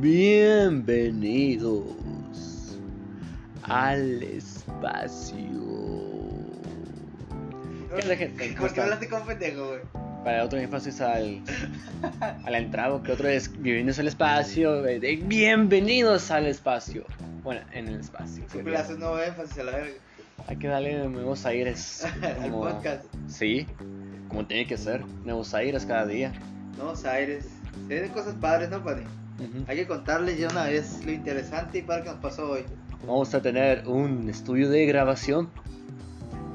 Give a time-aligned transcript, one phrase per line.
[0.00, 1.82] Bienvenidos
[3.62, 5.36] al espacio.
[7.88, 8.48] ¿Qué onda, gente?
[8.48, 8.84] ¿Cómo ¿Por qué están?
[8.84, 9.80] hablaste con pendejo, güey?
[10.24, 11.42] Para otro espacio es al,
[12.44, 14.86] a la entrada, que otro es Bienvenidos al espacio.
[14.86, 17.04] eh, de Bienvenidos al espacio.
[17.42, 18.44] Bueno, en el espacio.
[18.50, 19.92] Siempre le haces un nuevo énfasis a la verga.
[20.46, 22.06] Hay que darle nuevos aires.
[22.22, 23.04] Al como- podcast.
[23.26, 23.66] Sí,
[24.28, 25.04] como tiene que ser.
[25.24, 26.32] Nuevos aires cada día.
[26.76, 27.46] Nuevos aires.
[27.88, 29.02] Se vienen cosas padres, ¿no, Pani?
[29.38, 29.64] Ujú.
[29.66, 32.64] Hay que contarles ya una vez lo interesante y padre que nos pasó hoy.
[33.06, 35.48] Vamos a tener un estudio de grabación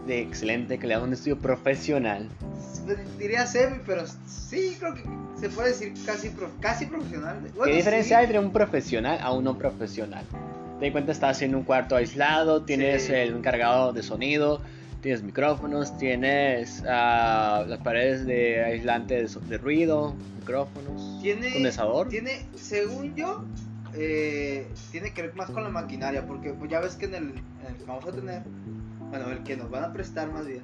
[0.08, 2.28] de excelente calidad, un estudio profesional.
[3.18, 5.04] Diría semi, pero sí, creo que
[5.40, 7.40] se puede decir casi, casi profesional.
[7.56, 8.20] Bueno, ¿Qué diferencia sí.
[8.20, 10.26] hay entre un profesional a un no profesional?
[10.80, 13.14] Te das cuenta, estás en un cuarto aislado, tienes Sí.
[13.14, 14.62] el encargado de sonido,
[15.04, 22.08] tienes micrófonos, tienes ah, las paredes de aislante de, ruido, micrófonos, Tiene, condensador.
[22.08, 23.44] tiene, según yo,
[23.94, 27.24] eh, tiene que ver más con la maquinaria, porque pues, ya ves que en el,
[27.24, 28.44] en el que vamos a tener,
[29.10, 30.64] bueno, el que nos van a prestar más bien,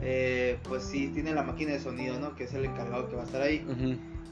[0.00, 2.36] eh, pues sí tiene la máquina de sonido, ¿no?
[2.36, 3.66] Que es el encargado que va a estar ahí.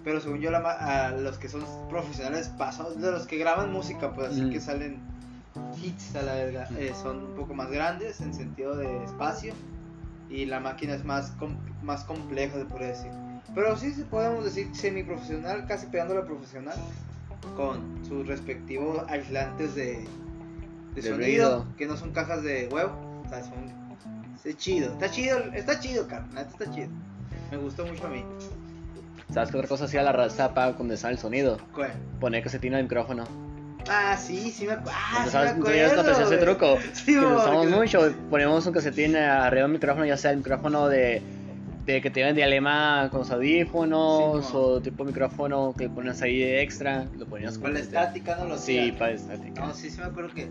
[0.04, 4.14] Pero según yo, la a los que son profesionales pasados, de los que graban música,
[4.14, 5.00] pues así que salen
[5.82, 9.52] hits a la verga, eh, son un poco más grandes en sentido de espacio
[10.28, 13.10] y la máquina es más, com- más compleja, se puede decir.
[13.54, 16.76] Pero sí podemos decir semiprofesional, casi pegándole a profesional,
[17.56, 20.04] con sus respectivos aislantes de,
[20.94, 21.16] de De sonido,
[21.60, 21.66] ruido.
[21.76, 22.92] que no son cajas de huevo,
[23.24, 23.86] o sea, son...
[24.44, 26.88] Está chido, está chido, está chido, carnal, está chido.
[27.50, 28.22] Me gustó mucho a mí.
[29.32, 31.58] ¿Sabes qué otra cosa hacía la raza para condensar el sonido?
[31.74, 31.92] ¿Cuál?
[32.20, 33.24] Poner casetina de micrófono.
[33.88, 35.56] Ah, sí, sí me, ah, sí ¿Sabes?
[35.56, 36.22] me ¿Tú ya acuerdo.
[36.22, 36.78] ese truco?
[36.92, 38.12] Sí, que lo usamos mucho.
[38.30, 41.22] Ponemos un casetín arriba del micrófono, ya sea el micrófono de,
[41.84, 46.38] de que te ven dialema con los audífonos Sí, o tipo micrófono que pones ahí
[46.40, 47.06] de extra.
[47.16, 48.98] Lo ponías Con la estática, no lo Sí, hacía.
[48.98, 49.60] para estática.
[49.66, 50.48] No, sí, sí me acuerdo que.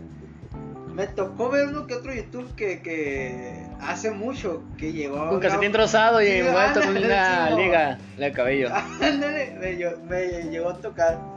[0.94, 5.30] Me tocó ver uno que otro YouTube que, que hace mucho que llegó a.
[5.32, 8.70] Un casetín trozado y Sí, envuelto con una sí, liga de cabello.
[9.02, 9.76] Ándale, me,
[10.08, 11.35] me llegó a tocar.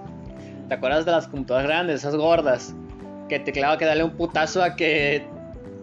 [0.70, 2.76] ¿Te acuerdas de las computadoras grandes, esas gordas?
[3.28, 5.26] Que te clava que darle un putazo a que.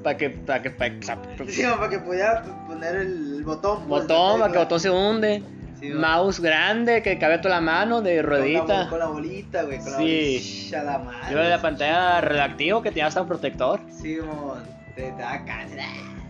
[0.02, 0.30] Para que.
[0.30, 0.70] Para que.
[0.70, 1.06] Para que
[1.48, 3.86] Sí, para que pudiera poner el botón.
[3.88, 5.42] pues, botón, para que el botón se hunde.
[5.80, 5.88] Sí.
[5.90, 8.88] Mouse grande que cabe a toda la mano de la, ruedita.
[8.88, 9.78] con la bolita, güey.
[9.78, 10.70] Con la Sí.
[10.70, 10.82] bolita.
[10.84, 11.32] la madre.
[11.32, 13.80] Yo de la pantalla redactivo que tenía hasta un protector.
[13.90, 14.54] Sí, mo,
[14.94, 15.80] te, da cáncer.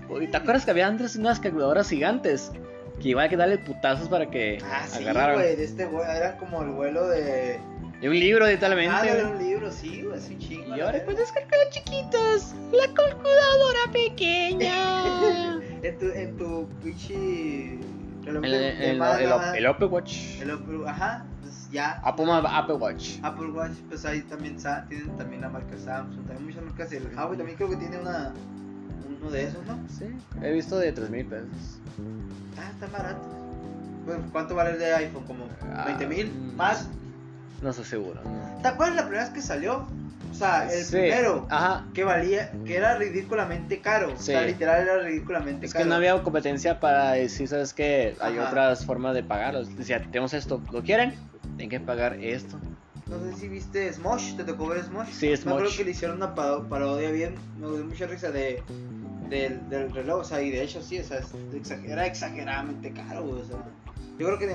[0.08, 2.50] Uy, ¿Te acuerdas que había antes unas calculadoras gigantes?
[3.00, 6.70] Que iban a darle putazos para que Ah, sí, güey, este vuelo, era como el
[6.70, 7.60] vuelo de...
[8.00, 9.14] De un libro, Ah, literalmente.
[9.16, 10.68] de un libro, sí, güey, es un chingo.
[10.76, 11.04] y ahora verga.
[11.06, 12.54] puedes descargar chiquitos.
[12.72, 15.60] La calculadora pequeña.
[15.82, 17.14] En tu, en tu pinche...
[18.26, 19.02] el, el, el-
[19.56, 20.40] el Apple Watch.
[20.40, 22.00] El Apple- ajá, pues ya.
[22.02, 23.18] Apple, Apple Watch.
[23.22, 24.56] Apple Watch, pues ahí también
[24.88, 26.90] tienen también la marca Samsung, también muchas marcas.
[26.92, 28.32] El Huawei también creo que tiene una,
[29.20, 29.78] uno de esos, ¿no?
[29.88, 30.06] Sí,
[30.42, 31.78] he visto de 3 mil pesos.
[32.58, 33.22] Ah, está barato.
[34.06, 35.24] Bueno, ¿cuánto vale el de iPhone?
[35.24, 36.26] ¿Como Ah, 20 mil?
[36.32, 36.88] mm, ¿Más?
[37.62, 38.20] No estoy seguro.
[38.24, 38.58] no.
[38.62, 39.86] ¿Te acuerdas la primera vez que salió?
[40.30, 41.46] O sea, el Sí, primero.
[41.50, 41.86] Ajá.
[41.94, 44.12] que valía, que era ridículamente caro.
[44.12, 44.48] O sea, Sí.
[44.48, 45.84] literal era ridículamente Es caro.
[45.84, 48.48] que no había competencia para decir, ¿sabes que Hay Ajá.
[48.48, 49.64] otras formas de pagarlo.
[49.64, 51.14] Decía, tenemos esto, ¿lo quieren?
[51.56, 52.58] Tienen que pagar esto.
[53.06, 55.08] No sé si viste Smosh, ¿te tocó ver Smosh?
[55.12, 55.76] Sí, Me acuerdo Smosh.
[55.78, 58.62] que le hicieron una pa- parodia bien, me dio mucha risa de
[59.30, 62.92] del, del reloj, o sea, y de hecho sí, o sea, es exager- era exageradamente
[62.92, 63.56] caro, o sea.
[64.18, 64.48] Yo creo que,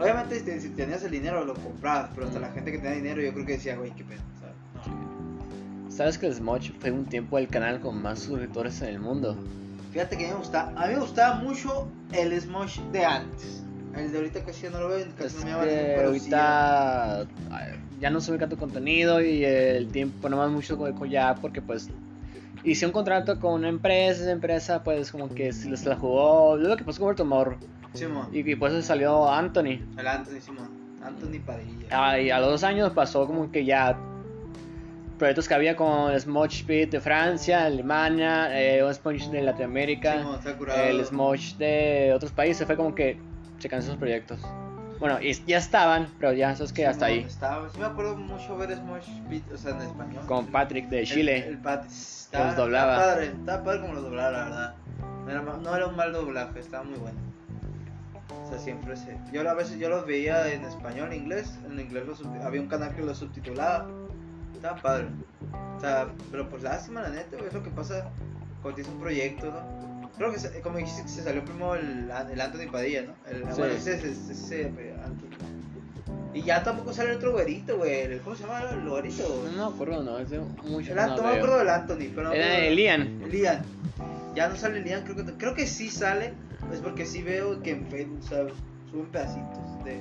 [0.00, 2.42] obviamente, si, te- si tenías el dinero lo comprabas, pero hasta Mm.
[2.42, 4.52] la gente que tenía dinero yo creo que decía, güey, qué pedo, o sea,
[4.92, 5.90] no.
[5.90, 9.36] ¿Sabes que el Smosh fue un tiempo el canal con más suscriptores en el mundo?
[9.92, 13.62] Fíjate que a mí me gustaba, a mí me gustaba mucho el Smosh de antes.
[13.94, 15.86] El de ahorita casi ya no lo ven, casi Es no me llama la atención,
[15.90, 17.28] que pero sí ya- ahorita
[18.00, 21.90] ya no sube tanto contenido y el tiempo no más mucho con ya porque pues
[22.64, 26.74] hice un contrato con una empresa, esa empresa pues como que se la jugó, lo
[26.78, 27.58] que pasó con Tomorrow
[27.94, 28.28] Simón.
[28.32, 29.78] y, y pues salió Anthony.
[29.96, 30.68] El Anthony Simón.
[31.04, 31.86] Anthony Padilla.
[31.90, 33.98] Ah, y a los dos años pasó como que ya
[35.18, 40.40] proyectos que había con Smosh Pit de Francia, Alemania, eh, un Smosh de Latinoamérica, Simón,
[40.76, 43.18] el Smosh de otros países, fue como que
[43.58, 44.40] se cansan esos proyectos.
[44.98, 47.26] Bueno, y ya estaban, pero ya sabes que hasta Simón, ahí.
[47.28, 50.24] Estaba, sí me acuerdo mucho ver Smosh Beat, o sea, en español.
[50.26, 51.46] Con Patrick de El- Chile.
[51.48, 52.92] El, Pat- estaba, los doblaba.
[52.94, 54.74] Estaba padre, estaba padre como los doblaba, la verdad.
[55.24, 57.18] No era, no era un mal doblaje, estaba muy bueno.
[58.44, 59.16] O sea, siempre se...
[59.32, 61.52] Yo a veces yo los veía en español, en inglés.
[61.70, 63.86] En inglés los había un canal que los subtitulaba.
[64.54, 65.06] Estaba padre.
[65.76, 68.08] O sea, pero pues lástima, la neta, es lo que pasa
[68.60, 70.10] cuando tienes un proyecto, ¿no?
[70.16, 73.12] Creo que, se- como dijiste, se salió primero el, el Anthony Padilla, ¿no?
[73.28, 73.58] El, Sí.
[73.60, 74.64] Bueno, ese es ese, ese,
[75.04, 75.28] Anthony.
[76.34, 77.92] Y ya tampoco sale el otro güerito, güey.
[78.02, 79.44] el- ¿Cómo se llama el güerito?
[79.56, 82.32] No me acuerdo, no, hace mucho El no no me acuerdo del Anthony, pero no
[82.32, 83.22] Era acuerdo- Elian.
[83.24, 83.62] Elian.
[84.34, 86.34] Ya no sale Elian, creo que, creo que sí sale.
[86.72, 88.46] Es porque sí veo que en Facebook sea,
[88.90, 90.00] suben pedacitos de,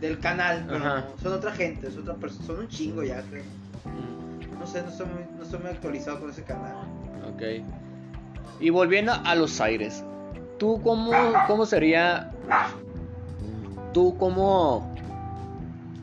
[0.00, 0.64] del canal.
[0.68, 1.04] Pero Ajá.
[1.22, 2.46] son otra gente, es otra persona.
[2.46, 3.44] Son un chingo ya, creo.
[4.58, 6.76] No sé, no estoy, muy, no estoy muy actualizado con ese canal.
[7.34, 7.42] Ok.
[8.60, 10.04] Y volviendo a los aires.
[10.58, 11.12] ¿Tú cómo,
[11.46, 12.30] cómo sería...
[13.92, 14.92] ¿Tú cómo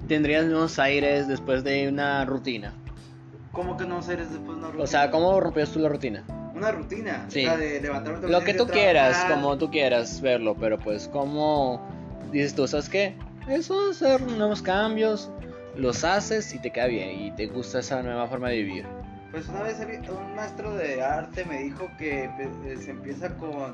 [0.07, 2.73] tendrías nuevos aires después de una rutina?
[3.51, 4.83] ¿Cómo que no eres después de una rutina?
[4.83, 6.23] O sea, ¿cómo rompías tú la rutina?
[6.61, 7.25] Una rutina.
[7.27, 7.39] Sí.
[7.45, 11.81] O sea, de levantarme Lo que tú quieras, como tú quieras verlo, pero pues como
[12.31, 13.15] dices tú, ¿sabes qué?
[13.49, 15.31] Eso es hacer nuevos cambios,
[15.75, 18.85] los haces y te queda bien y te gusta esa nueva forma de vivir.
[19.31, 23.73] Pues una vez un maestro de arte me dijo que eh, se empieza con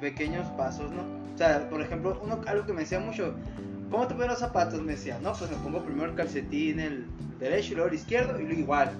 [0.00, 1.02] pequeños pasos, ¿no?
[1.34, 3.34] O sea, por ejemplo, uno, algo que me decía mucho,
[3.90, 4.80] ¿cómo te pones los zapatos?
[4.82, 7.06] Me decía, no, pues me pongo primero el calcetín, el
[7.40, 8.92] derecho y luego el izquierdo y luego igual.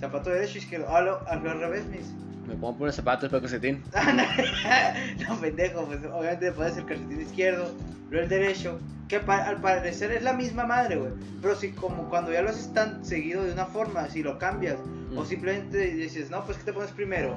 [0.00, 0.86] Zapato derecho, izquierdo.
[0.88, 2.12] Ah, lo- al revés, me dice.
[2.46, 3.82] Me pongo por los zapatos, para calcetín.
[5.28, 7.72] no, pendejo, pues obviamente puedes el calcetín izquierdo,
[8.10, 11.12] luego el derecho, que pa- al parecer es la misma madre, güey.
[11.40, 14.76] Pero si como cuando ya lo haces tan seguido de una forma, si lo cambias,
[15.16, 15.26] o Mm.
[15.26, 17.36] simplemente dices, no, pues ¿qué te pones primero?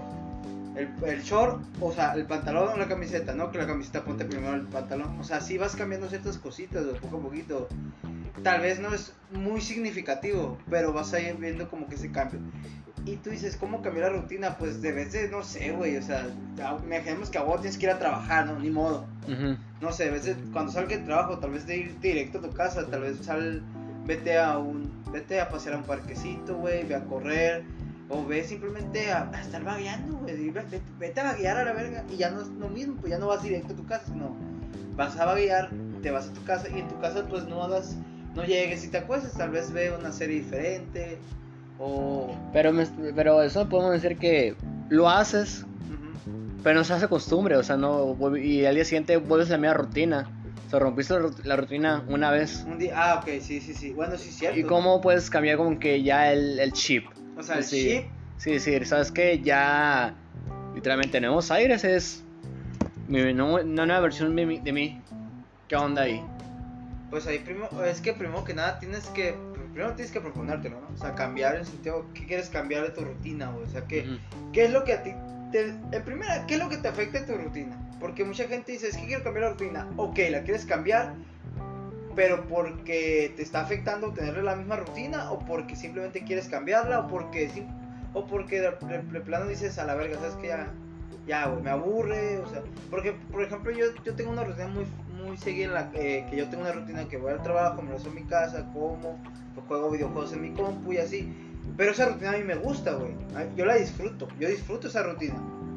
[0.75, 3.51] El, el short, o sea, el pantalón o la camiseta, ¿no?
[3.51, 5.19] Que la camiseta ponte primero el pantalón.
[5.19, 7.68] O sea, sí vas cambiando ciertas cositas, de poco a poquito.
[8.44, 12.39] Tal vez no es muy significativo, pero vas a ir viendo como que ese cambio.
[13.07, 14.57] Y tú dices, ¿cómo cambiar la rutina?
[14.57, 16.27] Pues de, no sé, güey, o sea,
[16.83, 18.59] imaginemos que a vos tienes que ir a trabajar, ¿no?
[18.59, 19.06] Ni modo.
[19.80, 22.51] No sé, a veces cuando salga de trabajo, tal vez de ir directo a tu
[22.51, 23.63] casa, tal vez sal,
[24.06, 27.63] vete a un, vete a pasear a un parquecito, güey, ve a correr,
[28.09, 32.04] o ve simplemente a, a estar vagueando, güey, vete, vete a vaguear a la verga,
[32.12, 34.36] y ya no es lo mismo, pues ya no vas directo a tu casa, sino
[34.98, 35.69] vas a vaguear,
[36.01, 37.95] te vas a tu casa, y en tu casa pues no hagas,
[38.36, 41.19] no llegues y te acuestes, tal vez ve una serie diferente,
[41.80, 42.36] o...
[42.54, 44.56] Pero, me- pero eso podemos decir que
[44.90, 45.66] lo haces,
[46.64, 49.58] pero no se hace costumbre, o sea, no y al día siguiente vuelves a la
[49.58, 50.30] misma rutina.
[50.66, 52.66] O sea, rompiste la, rut- la rutina una vez.
[52.68, 54.60] Un día, ah, ok, sí, sí, sí, bueno, sí, cierto.
[54.60, 57.06] ¿Y cómo puedes cambiar como que ya el, el chip?
[57.38, 57.78] O sea, el Sí.
[57.88, 58.06] chip
[58.38, 60.14] Sí, sí, sabes que ya
[60.76, 62.24] literalmente Nuevos Aires es
[63.08, 65.02] mi, no- una nueva versión de mí, de mí.
[65.68, 66.22] ¿Qué onda ahí?
[67.10, 69.36] Pues ahí primero, es que primero que nada tienes que,
[69.78, 70.88] primero tienes que proponértelo, ¿no?
[70.92, 73.64] O sea, cambiar el sentido, ¿qué quieres cambiar de tu rutina, güey?
[73.64, 74.18] O sea, ¿qué.
[74.52, 75.14] ¿qué es lo que a ti,
[75.52, 77.78] te, en primera, qué es lo que te afecta en tu rutina?
[78.00, 81.14] Porque mucha gente dice, es que quiero cambiar la rutina, ok, la quieres cambiar,
[82.16, 87.08] pero porque te está afectando tener la misma rutina, o porque simplemente quieres cambiarla, o
[87.08, 87.48] porque,
[88.16, 90.74] o porque de plano dices a la verga, ¿sabes que Ya,
[91.28, 94.86] ya, güey, me aburre, o sea, porque, por ejemplo, yo, yo tengo una rutina muy,
[95.22, 98.02] muy seguida en la que, yo tengo una rutina que voy al trabajo, me hago
[98.08, 99.20] en mi casa, como,
[99.68, 101.34] juego videojuegos en mi compu y así,
[101.76, 105.04] pero esa rutina a mí me gusta, güey, A- yo la disfruto, yo disfruto esa
[105.04, 105.36] rutina,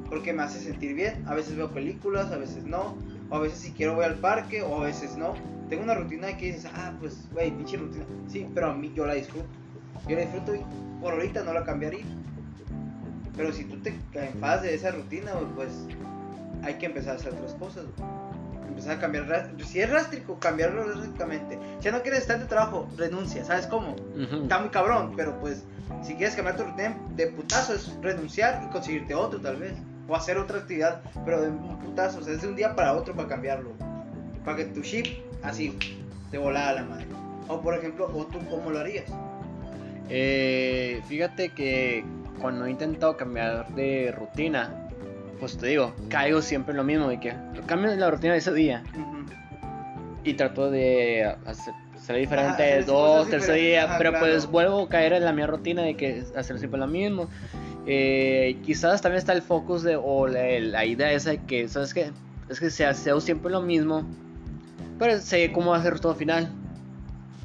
[0.08, 2.96] porque me hace sentir bien, a veces veo películas, a veces no,
[3.30, 5.34] o a veces si quiero voy al parque, o a veces no,
[5.68, 9.06] tengo una rutina que dices, ah, pues, güey, pinche rutina, sí, pero a mí yo
[9.06, 9.48] la disfruto,
[10.06, 10.60] yo la disfruto y
[11.00, 12.04] por ahorita no la cambiaría.
[13.36, 15.70] Pero si tú te enfadas de esa rutina, pues
[16.62, 17.84] hay que empezar a hacer otras cosas.
[18.68, 19.50] Empezar a cambiar.
[19.64, 21.58] Si es rástrico, cambiarlo drásticamente.
[21.78, 23.44] Si ya no quieres estar tu trabajo, renuncia.
[23.44, 23.96] ¿Sabes cómo?
[24.42, 25.64] Está muy cabrón, pero pues
[26.02, 29.74] si quieres cambiar tu rutina de putazo es renunciar y conseguirte otro tal vez.
[30.08, 32.18] O hacer otra actividad, pero de un putazo.
[32.18, 33.70] O sea, es de un día para otro para cambiarlo.
[34.44, 35.06] Para que tu chip,
[35.42, 35.78] así,
[36.30, 37.06] te volara la madre.
[37.48, 39.06] O por ejemplo, o tú cómo lo harías.
[40.08, 42.04] Eh, fíjate que
[42.40, 44.70] cuando he intentado cambiar de rutina,
[45.38, 47.34] pues te digo, caigo siempre en lo mismo, de que
[47.66, 49.26] cambio la rutina de ese día Ujú.
[50.24, 54.26] y trato de hacer, hacer diferente hacer dos, tercer día, ajá, pero claro.
[54.26, 57.28] pues vuelvo a caer en la misma rutina de que hacer siempre lo mismo.
[57.86, 61.94] Eh, quizás también está el focus de, o la, la idea esa de que, ¿sabes
[61.94, 62.12] qué?
[62.48, 64.04] Es que se hace siempre lo mismo,
[64.98, 66.50] pero sé cómo va a ser el resultado final.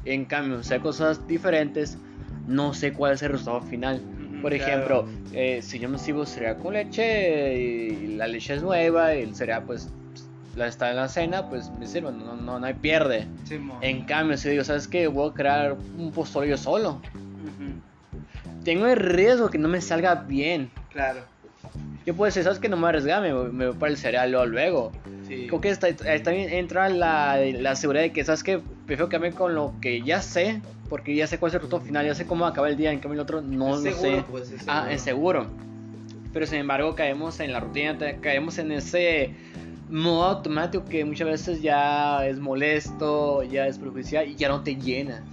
[0.04, 1.98] En cambio, sé cosas diferentes,
[2.46, 4.00] no sé cuál es el resultado final.
[4.42, 4.72] Por claro.
[4.72, 9.22] ejemplo, eh, si yo me sirvo cereal con leche y la leche es nueva y
[9.22, 9.88] el cereal pues
[10.56, 13.26] la está en la cena, pues me sirvo, no, no, no hay pierde.
[13.80, 15.06] En cambio, si digo, ¿sabes qué?
[15.06, 17.00] Voy a crear un pozole yo solo.
[18.64, 20.70] Tengo el riesgo que no me salga bien.
[20.90, 21.20] Claro.
[22.06, 22.68] Yo puedo decir, ¿sabes qué?
[22.68, 24.46] No me voy a arriesgar, me, voy- para el cereal luego.
[24.46, 24.92] luego.
[25.26, 25.46] Sí.
[25.48, 25.88] Creo que está,
[26.22, 28.60] también entra la, la seguridad de que, ¿sabes qué?
[28.86, 32.06] Prefiero cambiar con lo que ya sé, porque ya sé cuál es el resultado final,
[32.06, 34.24] ya sé cómo acaba el día, en cambio el otro no lo seguro, sé.
[34.30, 34.90] pues, es Ah, seguro.
[34.94, 35.46] es seguro.
[36.32, 39.34] Pero sin embargo caemos en la rutina, caemos en ese
[39.90, 44.76] modo automático que muchas veces ya es molesto, ya es perjudicial y ya no te
[44.76, 45.24] llena.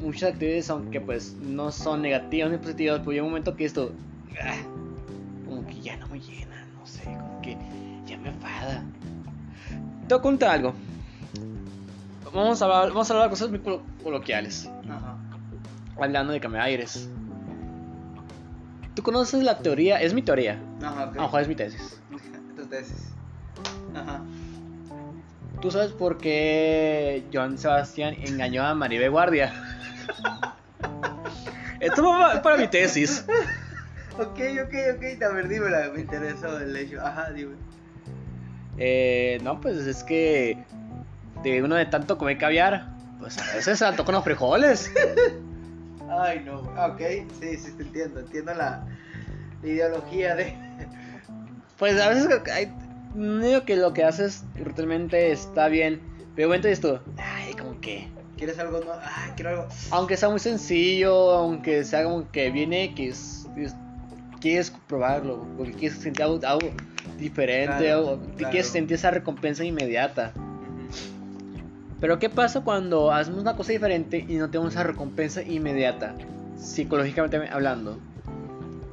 [0.00, 3.92] Muchas actividades, aunque pues no son negativas ni positivas, pues llega un momento que esto,
[4.44, 4.56] ah,
[5.72, 7.56] que ya no me llena, no sé, como que
[8.06, 8.82] ya me enfada.
[10.08, 10.74] Te voy a contar algo.
[12.34, 15.16] Vamos a hablar, vamos a hablar de cosas muy colo- coloquiales, Ajá.
[16.00, 17.08] hablando de cambiar aires.
[18.94, 20.00] ¿Tú conoces la teoría?
[20.00, 20.58] Es mi teoría.
[20.82, 21.12] Ajá, ok.
[21.12, 22.00] A lo mejor es mi tesis.
[22.56, 23.14] Tu tesis.
[23.94, 24.20] Ajá.
[25.60, 29.52] ¿Tú sabes por qué Joan Sebastián engañó a Maribel Guardia?
[31.80, 33.24] Esto va para mi tesis.
[34.18, 35.22] Ok, ok, ok.
[35.22, 35.90] A ver, dímela.
[35.94, 37.00] Me interesó el hecho.
[37.00, 37.56] Ajá, dime.
[38.78, 40.64] Eh, no, pues es que
[41.42, 42.88] de uno de tanto comer caviar,
[43.18, 44.90] pues a veces se antoja unos frijoles.
[46.10, 46.60] Ay, no.
[46.60, 47.00] Ok,
[47.40, 48.20] sí, sí, te entiendo.
[48.20, 48.86] Entiendo la,
[49.62, 50.56] la ideología de.
[51.78, 52.72] Pues a veces hay,
[53.12, 56.00] no digo que lo que haces brutalmente está bien,
[56.36, 58.78] pero bueno, esto, ay, como que, ¿Quieres algo?
[58.80, 58.92] No?
[58.92, 59.68] Ah, quiero algo.
[59.90, 63.76] aunque sea muy sencillo, aunque sea como que viene X, dices,
[64.42, 66.68] quieres probarlo, porque quieres sentir algo, algo
[67.18, 68.50] diferente, Claro, algo- claro.
[68.50, 70.32] quieres sentir esa recompensa inmediata.
[72.00, 76.16] Pero ¿qué pasa cuando hacemos una cosa diferente y no tenemos esa recompensa inmediata?
[76.58, 77.98] Psicológicamente hablando.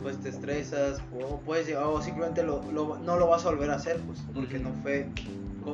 [0.03, 3.75] Pues te estresas, o puedes o simplemente lo, lo- no lo vas a volver a
[3.75, 5.07] hacer, pues, porque no fue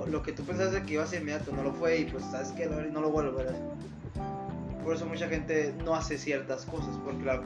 [0.09, 2.49] lo que tú pensaste que iba a ser inmediato, no lo fue, y pues sabes
[2.53, 3.65] que no, lo vuelvo a volver a hacer.
[4.83, 7.41] Por eso mucha gente no hace ciertas cosas, porque, la,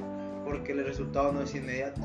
[0.45, 1.99] porque el resultado no es inmediato.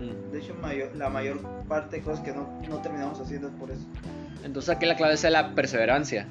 [0.00, 3.70] De hecho, mayor- la mayor parte de cosas que no, no terminamos haciendo es por
[3.70, 3.86] eso.
[4.44, 6.26] Entonces aquí la clave es la perseverancia.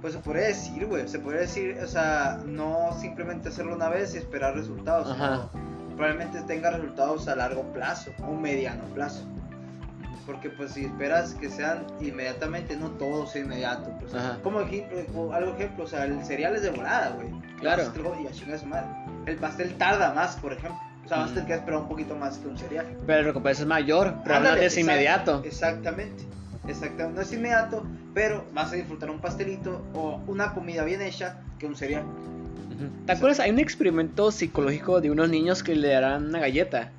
[0.00, 4.14] Pues se podría decir, güey, se podría decir, o sea, no simplemente hacerlo una vez
[4.14, 5.50] y esperar resultados, Ajá.
[5.96, 9.24] probablemente tenga resultados a largo plazo, o mediano plazo.
[10.24, 13.90] Porque pues si esperas que sean inmediatamente, no todo sea inmediato.
[13.98, 14.12] Pues.
[14.42, 17.30] Como ejemplo, como algo ejemplo, o sea, el cereal es de volada, güey.
[17.60, 17.82] Claro.
[18.22, 18.86] Y a su madre.
[19.26, 20.78] El pastel tarda más, por ejemplo.
[21.08, 21.46] O sea, vas a tener Mm.
[21.46, 22.86] que esperar un poquito más que un cereal.
[23.06, 25.42] Pero la recompensa es mayor, pero no es inmediato.
[25.42, 26.24] Exactamente.
[26.68, 27.14] Exactamente.
[27.16, 31.64] No es inmediato, pero vas a disfrutar un pastelito o una comida bien hecha que
[31.66, 32.02] un cereal.
[33.06, 33.40] ¿Te acuerdas?
[33.40, 36.90] Hay un experimento psicológico de unos niños que le darán una galleta.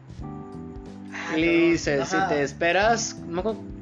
[1.13, 3.15] Ah, Y le dice, si te esperas,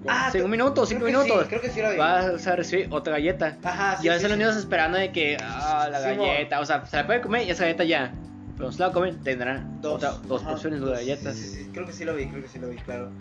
[0.09, 3.13] Ah, cinco creo- minutos, cinco minutos, Sí, creo que sí lo vas a recibir otra
[3.13, 3.55] galleta.
[3.63, 4.05] Ajá, sí.
[4.05, 6.25] y a veces sí, los niños esperando de que, ah, la Sí, mo.
[6.27, 8.11] galleta, o sea, se la puede comer y esa galleta ya.
[8.57, 11.35] Pero si la comen, tendrán Dos, otra- dos Ajá, porciones de galletas.
[11.35, 11.69] Sí, sí, sí.
[11.71, 13.11] Creo que sí lo vi, creo que sí lo vi, claro.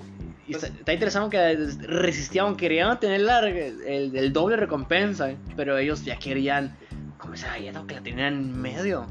[0.47, 5.77] Y Pues- está, está interesante que resistían, querían tener la, el, el doble recompensa, pero
[5.77, 6.77] ellos ya querían
[7.19, 9.07] comer esa galleta que la tenían en medio.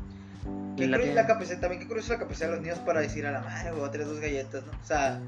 [0.77, 3.32] Qué La la capacidad, también qué curioso la capacidad de los niños para decir a
[3.32, 4.72] la madre, voy a tener dos galletas, ¿no?
[4.74, 5.20] O sea,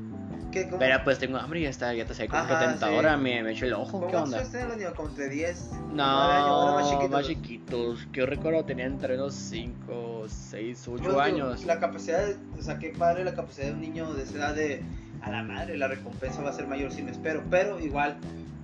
[0.52, 3.22] ¿qué, cómo, Pero pues tengo hambre y esta galleta se ve como que tentadora, sí.
[3.22, 4.42] me, me echo el ojo, ¿qué ¿cómo onda?
[4.42, 4.94] ustedes tienen los niños?
[4.96, 5.72] ¿Como entre 10?
[5.94, 7.28] No, nueve años, más chiquitos.
[7.28, 8.08] chiquitos?
[8.12, 11.66] Que yo recuerdo tenían entre los 5, 6, 8 Pues, digo, años.
[11.66, 14.54] La capacidad, de- o sea, qué padre la capacidad de un niño de esa edad
[14.56, 14.84] de
[15.22, 18.18] a la madre, la recompensa va a ser mayor si me espero, pero igual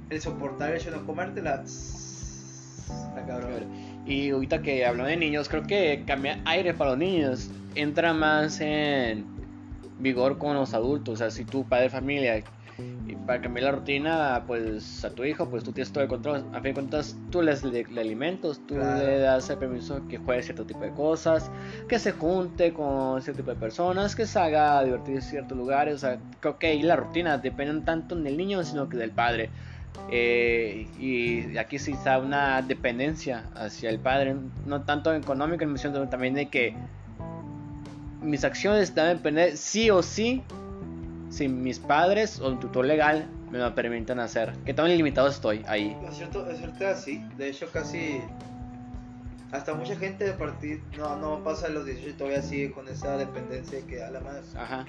[0.09, 1.63] el soportar el hecho de no comértela,
[3.15, 3.92] la cabrón.
[4.05, 8.59] Y ahorita que hablando de niños, creo que cambiar aire para los niños entra más
[8.61, 9.25] en
[9.99, 11.13] vigor con los adultos.
[11.15, 12.43] O sea, si tú, padre de familia,
[13.07, 16.43] y para cambiar la rutina, pues a tu hijo, pues tú tienes todo el control.
[16.53, 19.05] A fin de cuentas, tú les le, le alimentos, tú Claro.
[19.05, 21.51] le das el permiso que juegue cierto tipo de cosas,
[21.87, 25.95] que se junte con cierto tipo de personas, que salga a divertirse en ciertos lugares.
[25.95, 29.49] O sea, creo que ahí la rutina dependen tanto del niño, sino que del padre.
[30.09, 34.35] Eh, y aquí sí está una dependencia hacia el padre,
[34.65, 36.75] no tanto económica, sino también de que
[38.21, 40.43] mis acciones deben depender sí o sí
[41.29, 44.53] si mis padres o un tutor legal me lo permiten hacer.
[44.65, 45.97] Que tan limitado estoy ahí.
[46.07, 48.21] Es cierto, es cierto así, de hecho casi
[49.53, 52.87] hasta mucha gente de partir no, no pasa de los 18 y todavía sigue con
[52.87, 54.55] esa dependencia que da la más.
[54.55, 54.85] Ajá.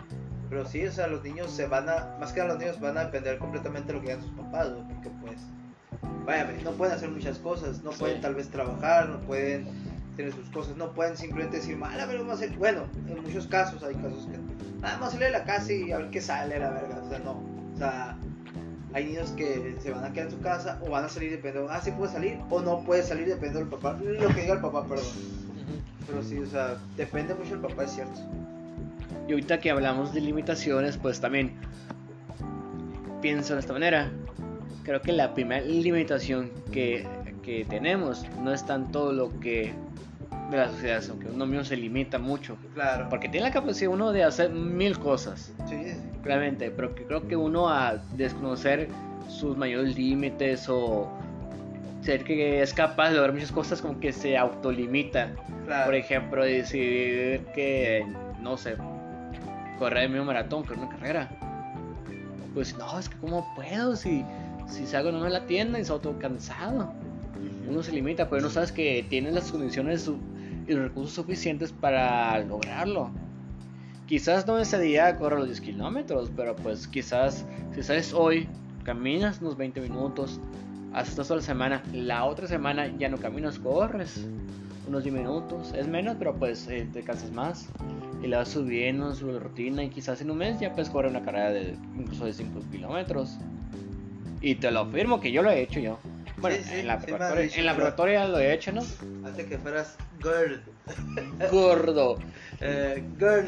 [0.48, 2.96] Pero sí, o sea, los niños se van a, más que nada los niños van
[2.98, 5.36] a depender completamente de lo que hagan sus papás, porque pues,
[6.24, 7.98] vaya, no pueden hacer muchas cosas, no Sí.
[8.00, 9.66] pueden tal vez trabajar, no pueden
[10.16, 13.46] tener sus cosas, no pueden simplemente decir, mala, pero vamos a hacer, bueno, en muchos
[13.48, 14.36] casos hay casos que,
[14.82, 17.08] "Ah, vamos a salir de la casa y a ver qué sale, la verga, o
[17.08, 17.32] sea, no,
[17.74, 18.16] o sea,
[18.94, 21.70] hay niños que se van a quedar en su casa o van a salir dependiendo,
[21.70, 24.60] ah, sí puede salir o no puede salir dependiendo del papá, lo que diga el
[24.60, 25.04] papá, perdón,
[26.06, 28.20] pero sí, o sea, depende mucho del papá, es cierto.
[29.26, 31.52] Y ahorita que hablamos de limitaciones, pues también
[33.20, 34.12] pienso de esta manera.
[34.84, 37.06] Creo que la primera limitación que,
[37.42, 39.72] que tenemos no es tanto lo que
[40.56, 42.56] de la sociedad, sino que uno mismo se limita mucho.
[42.74, 45.96] Claro, Porque tiene la capacidad uno de hacer mil cosas, sí, sí.
[46.22, 48.88] claramente, pero que creo que uno a desconocer
[49.28, 51.10] sus mayores límites o
[52.02, 55.32] ser que es capaz de lograr muchas cosas como que se autolimita.
[55.64, 55.86] Claro.
[55.86, 58.06] Por ejemplo, decidir que,
[58.40, 58.76] no sé,
[59.78, 61.30] correr el mismo maratón, que una carrera.
[62.52, 64.24] Pues no, es que cómo puedo si,
[64.68, 66.92] si salgo no me la tienda y salgo todo cansado.
[67.68, 70.08] Uno se limita, pero no sabes que tienes las condiciones
[70.66, 73.10] y los recursos suficientes para lograrlo.
[74.06, 78.48] Quizás no ese día corro los 10 kilómetros, pero pues quizás si sales hoy,
[78.84, 80.40] caminas unos 20 minutos,
[80.92, 81.82] hasta toda la semana.
[81.92, 84.26] La otra semana ya no caminas, corres
[84.86, 85.72] unos 10 minutos.
[85.74, 87.68] Es menos, pero pues eh, te cansas más.
[88.22, 91.22] Y la vas subiendo su rutina y quizás en un mes ya puedes correr una
[91.22, 93.38] carrera de incluso de 5 kilómetros.
[94.40, 95.98] Y te lo afirmo que yo lo he hecho yo.
[96.44, 98.38] Bueno, Sí, sí, en la sí me has preparatoria, dicho, en la pero- preparatoria lo
[98.38, 98.82] he hecho, ¿no?
[99.26, 100.62] Antes que fueras girl.
[101.50, 102.18] Gordo.
[102.60, 103.46] Eh, girl.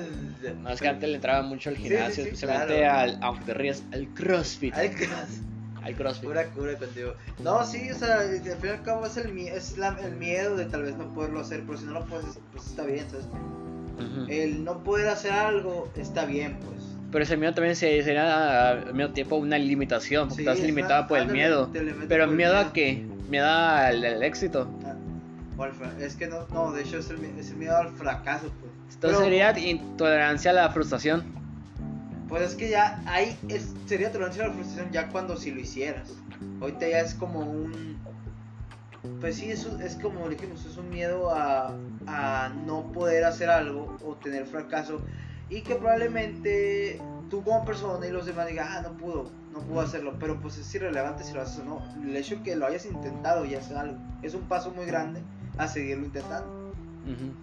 [0.62, 2.98] No, es que antes le entraba mucho al gimnasio, especialmente claro.
[2.98, 4.74] al, aunque te rías, al crossfit.
[4.74, 5.40] Qué más.
[5.82, 6.24] Al crossfit.
[6.24, 7.14] Pura cura contigo.
[7.42, 10.56] No, sí, o sea, al fin y al cabo es, el, es la- el miedo
[10.56, 13.26] de tal vez no poderlo hacer, pero si no lo puedes, pues está bien, ¿sabes?
[13.26, 14.26] Ujú.
[14.28, 16.85] El no poder hacer algo está bien, pues.
[17.16, 20.66] Pero ese miedo también se- sería al mismo tiempo una limitación, porque Sí, estás es
[20.66, 21.68] limitado una- por el miedo.
[21.68, 22.68] te Pero miedo miedo.
[22.68, 23.06] a qué?
[23.30, 24.68] Miedo al, al éxito.
[24.84, 25.68] Ah,
[25.98, 28.70] es que no, no, de hecho es el, mi- es el miedo al fracaso, pues.
[28.96, 31.22] Entonces Pero, sería intolerancia a la frustración.
[32.28, 35.60] Pues es que ya ahí es- sería tolerancia a la frustración ya cuando si lo
[35.60, 36.12] hicieras.
[36.60, 37.96] Ahorita ya es como un.
[39.22, 41.72] Pues sí, eso es como dijimos, es un miedo a,
[42.06, 45.00] a no poder hacer algo o tener fracaso.
[45.48, 47.00] Y que probablemente
[47.30, 50.14] tú como persona y los demás digan, ah, no pudo, no pudo hacerlo.
[50.18, 51.82] Pero pues es irrelevante si lo haces o no.
[52.02, 53.96] El hecho de que lo hayas intentado ya es algo.
[54.22, 55.22] Es un paso muy grande
[55.58, 56.72] a seguirlo intentando.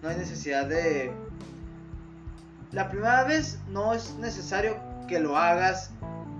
[0.01, 1.11] No hay necesidad de...
[2.71, 5.91] La primera vez no es necesario que lo hagas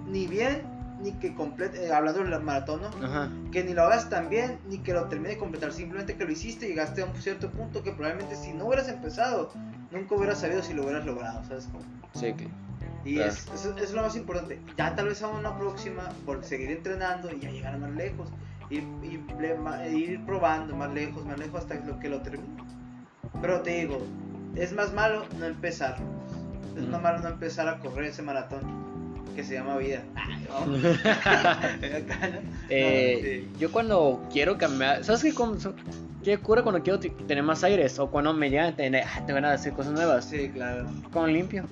[0.07, 3.05] ni bien ni que complete, eh, hablando del maratón, ¿no?
[3.05, 3.29] Ajá.
[3.51, 6.31] Que ni lo hagas tan bien ni que lo termine de completar, simplemente que lo
[6.31, 9.51] hiciste y llegaste a un cierto punto que probablemente si no hubieras empezado,
[9.93, 11.83] nunca hubieras sabido si lo hubieras logrado, ¿sabes cómo?
[12.13, 12.49] Sí, que.
[13.05, 13.31] Y Claro.
[13.31, 14.59] es, eso es lo más importante.
[14.77, 18.29] Ya tal vez a una próxima, por seguir entrenando y ya llegar más lejos.
[18.69, 19.21] Ir, ir,
[19.95, 22.63] ir probando más lejos, más lejos hasta lo que lo termine.
[23.41, 24.01] Pero te digo,
[24.55, 25.97] es más malo no empezar.
[26.77, 28.61] Es más malo no empezar a correr ese maratón
[29.35, 30.03] que se llama vida.
[30.15, 30.77] Ay, no.
[32.69, 35.33] Eh, No, Yo cuando quiero cambiar, ¿sabes qué,
[36.23, 37.99] qué ocurre cuando quiero tener más aires?
[37.99, 40.25] O cuando me llegan a tener, ah, te van a hacer cosas nuevas.
[40.25, 40.39] sí.
[40.39, 40.85] sí, claro.
[41.11, 41.65] Cuando limpio.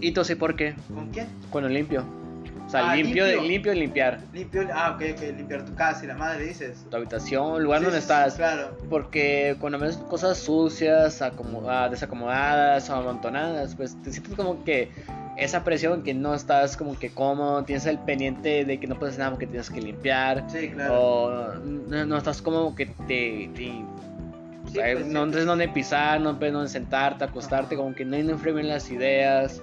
[0.00, 0.74] Y tú sé por qué.
[0.94, 1.26] ¿Con quién?
[1.50, 2.04] Cuando limpio.
[2.66, 3.72] O sea, Ah, limpio, limpio.
[3.72, 4.20] Y limpiar.
[4.34, 6.84] Limpio, ah, ok, ok, limpiar tu casa y la madre dices.
[6.90, 8.34] Tu habitación, el lugar Sí, donde sí, sí, estás.
[8.34, 8.76] claro.
[8.90, 14.92] Porque cuando ves cosas sucias, acomodadas, desacomodadas o amontonadas, pues te sientes como que
[15.38, 19.14] esa presión que no estás como que cómodo, tienes el pendiente de que no puedes
[19.14, 20.44] hacer nada porque tienes que limpiar.
[20.48, 21.00] Sí, claro.
[21.00, 23.50] O no, no estás como que te...
[23.54, 23.84] te-
[24.66, 25.30] Sí, sea, pues, no sí.
[25.30, 29.62] tienes dónde pisar, no tienes dónde sentarte, acostarte, como que no hay no las ideas.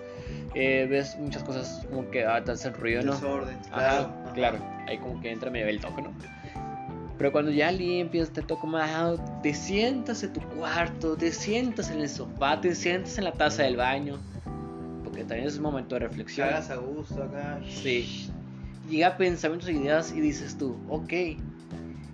[0.56, 3.14] eh, ves muchas cosas como que ah, te hacen ruido, ¿no?
[3.14, 4.02] Desorden, Ajá, claro.
[4.24, 4.34] ajá.
[4.34, 4.58] claro.
[4.88, 6.12] Ahí como que entra medio el toque, ¿no?
[7.20, 12.02] Pero cuando ya limpias, te toca más, te sientas en tu cuarto, te sientas en
[12.02, 14.20] el sofá, te sientas en la taza del baño.
[15.16, 16.50] Porque también es un momento de reflexión.
[16.50, 17.62] hagas a gusto acá.
[17.70, 18.30] Sí.
[18.90, 21.14] Llega pensamientos e ideas y dices tú, ok,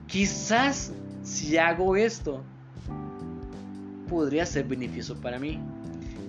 [0.06, 2.44] quizás si hago esto,
[4.08, 5.60] podría ser beneficioso para mí.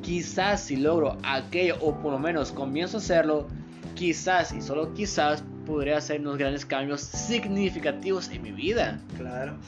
[0.00, 3.48] Quizás si logro aquello, o por lo menos comienzo a hacerlo,
[3.94, 8.98] quizás y solo quizás podría hacer unos grandes cambios significativos en mi vida.
[9.18, 9.58] Claro.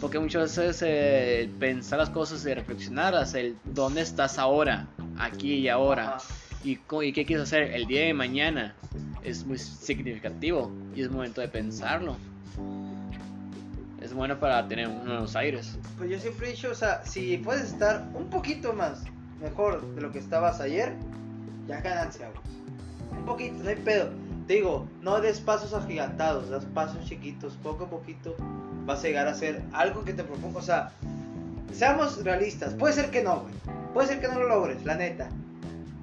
[0.00, 5.54] Porque muchas veces eh, el pensar las cosas y reflexionarlas, el dónde estás ahora, aquí
[5.54, 6.18] y ahora,
[6.64, 8.74] y, y qué quieres hacer el día de mañana,
[9.22, 12.16] es muy significativo y es momento de pensarlo.
[14.00, 15.78] Es bueno para tener unos aires.
[15.96, 19.04] Pues yo siempre he dicho, o sea, si puedes estar un poquito más
[19.40, 20.94] mejor de lo que estabas ayer,
[21.68, 22.28] ya ganancia.
[23.10, 24.10] Un poquito, no hay pedo.
[24.48, 28.34] Te digo, no des pasos agigantados, das pasos chiquitos, poco a poquito
[28.84, 30.58] vas a llegar a hacer algo que te proponga.
[30.58, 30.90] O sea,
[31.72, 33.54] seamos realistas, puede ser que no, güey.
[33.92, 35.28] Puede ser que no lo logres, la neta.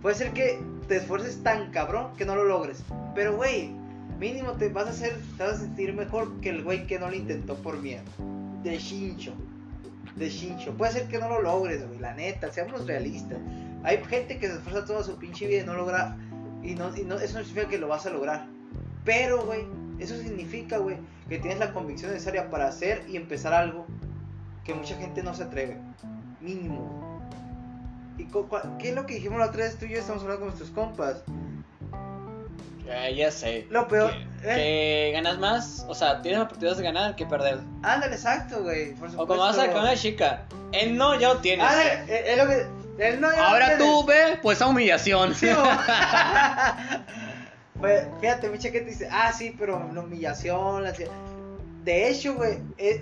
[0.01, 2.83] Puede ser que te esfuerces tan cabrón que no lo logres.
[3.15, 3.69] Pero, güey,
[4.19, 7.09] mínimo te vas a hacer, te vas a sentir mejor que el güey que no
[7.09, 8.03] lo intentó por miedo.
[8.63, 9.33] De chincho.
[10.15, 10.73] De chincho.
[10.77, 13.39] Puede ser que no lo logres, güey, la neta, seamos realistas.
[13.83, 16.17] Hay gente que se esfuerza toda su pinche vida y no logra.
[16.61, 18.47] Y, no, eso no significa que lo vas a lograr.
[19.05, 19.61] Pero, güey,
[19.99, 20.97] eso significa, güey,
[21.27, 23.85] que tienes la convicción necesaria para hacer y empezar algo
[24.63, 25.77] que mucha gente no se atreve.
[26.41, 27.08] Mínimo.
[28.19, 28.27] ¿Y
[28.77, 30.71] qué es lo que dijimos la otra vez tú y yo estamos hablando con nuestros
[30.71, 31.23] compas?
[32.87, 33.65] Eh, ya sé.
[33.69, 34.11] Lo peor.
[34.41, 37.59] Que, eh, que ganas más, o sea, tienes oportunidades de ganar que perder.
[37.83, 38.93] Ándale, exacto, güey.
[38.95, 39.27] Por O supuesto.
[39.27, 41.65] como vas a con una chica, él no, ya lo tienes.
[41.65, 43.07] Ándale, eh, es lo que.
[43.07, 45.33] él no, ya lo Ahora tú ve, pues a humillación.
[45.33, 45.47] Sí.
[47.79, 50.93] Pues, fíjate, mucha gente dice, ah, sí, pero la humillación, la...
[51.89, 52.59] De hecho, güey,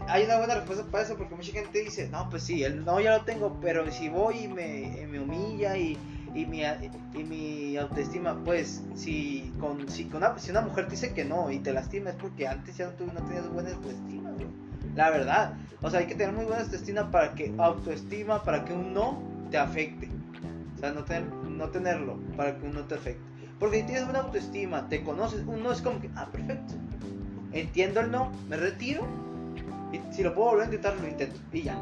[0.08, 3.02] hay una buena respuesta para eso porque mucha gente dice, no, pues sí, el no
[3.02, 5.98] ya lo tengo, pero si voy y me, me humilla y,
[6.34, 6.62] y, mi,
[7.14, 11.26] y mi autoestima, pues si, con, si, con una, si una mujer te dice que
[11.26, 14.48] no y te lastima es porque antes ya no, no tenías buena autoestima, güey.
[14.96, 18.72] La verdad, o sea, hay que tener muy buena autoestima para que autoestima, para que
[18.72, 19.22] un no
[19.52, 20.08] te afecte.
[20.78, 23.22] O sea, no, tener, no tenerlo para que un no te afecte.
[23.60, 26.76] Porque si tienes buena autoestima, te conoces, un no es como que, ah, perfecto.
[27.60, 29.06] Entiendo el no, me retiro.
[29.92, 31.40] Y si lo puedo volver a intentar, lo intento.
[31.52, 31.78] Y ya.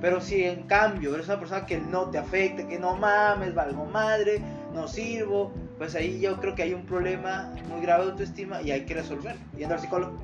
[0.00, 3.54] Pero si en cambio eres una persona que el no te afecta, que no mames,
[3.54, 4.40] valgo madre,
[4.74, 8.70] no sirvo, pues ahí yo creo que hay un problema muy grave de autoestima y
[8.70, 9.40] hay que resolverlo.
[9.56, 10.18] Yendo al psicólogo.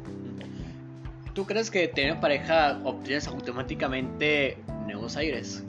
[1.33, 5.62] ¿Tú crees que tener pareja obtienes automáticamente nuevos aires?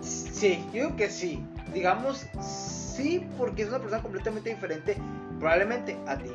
[0.00, 1.42] Sí, yo digo que sí.
[1.74, 4.96] Digamos, sí, porque es una persona completamente diferente,
[5.38, 6.30] probablemente a ti.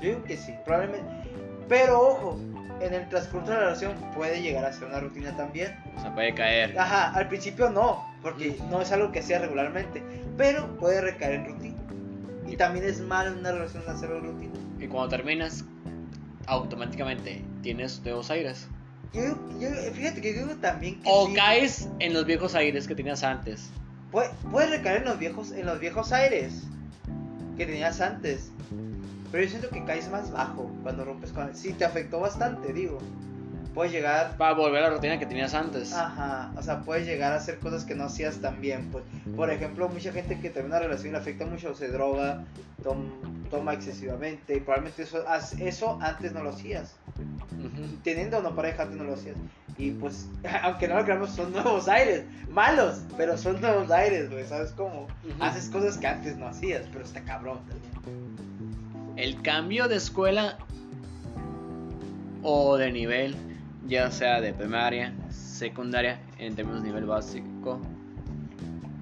[0.00, 1.10] Yo digo que sí, probablemente.
[1.68, 2.38] Pero ojo,
[2.80, 5.76] en el transcurso de la relación puede llegar a ser una rutina también.
[5.96, 6.78] O sea, puede caer.
[6.78, 10.02] Ajá, al principio no, porque no es algo que hacía regularmente,
[10.36, 11.76] pero puede recaer en rutina.
[12.46, 14.52] Y también es malo en una relación hacerlo rutina.
[14.78, 15.64] Y cuando terminas,
[16.46, 18.68] automáticamente tienes nuevos aires.
[19.12, 19.22] Yo,
[19.60, 21.34] yo, fíjate que yo digo también que O sí.
[21.34, 23.70] caes en los viejos aires que tenías antes.
[24.10, 26.64] Puede, puede recaer en los viejos, en los viejos aires
[27.56, 28.50] que tenías antes.
[29.34, 32.98] Pero yo siento que caes más bajo cuando rompes con Sí, te afectó bastante, digo.
[33.74, 34.36] Puedes llegar.
[34.36, 35.92] Para volver a la rutina que tenías antes.
[35.92, 38.90] Ajá, o sea, puedes llegar a hacer cosas que no hacías tan bien.
[38.92, 39.02] Pues,
[39.34, 42.44] por ejemplo, mucha gente que termina una relación le afecta mucho, se droga,
[42.84, 43.10] tom-
[43.50, 44.54] toma excesivamente.
[44.56, 45.24] Y probablemente eso,
[45.58, 46.94] eso antes no lo hacías.
[47.58, 47.96] Ujú.
[48.04, 49.34] Teniendo una pareja, antes no lo hacías.
[49.76, 50.28] Y pues,
[50.62, 52.24] aunque no lo creamos, son nuevos aires.
[52.50, 54.46] Malos, pero son nuevos aires, güey.
[54.46, 55.08] ¿Sabes cómo?
[55.24, 55.42] Ujú.
[55.42, 58.23] Haces cosas que antes no hacías, pero está cabrón también.
[59.16, 60.58] El cambio de escuela
[62.42, 63.36] o de nivel,
[63.86, 67.80] ya sea de primaria, secundaria, en términos de nivel básico,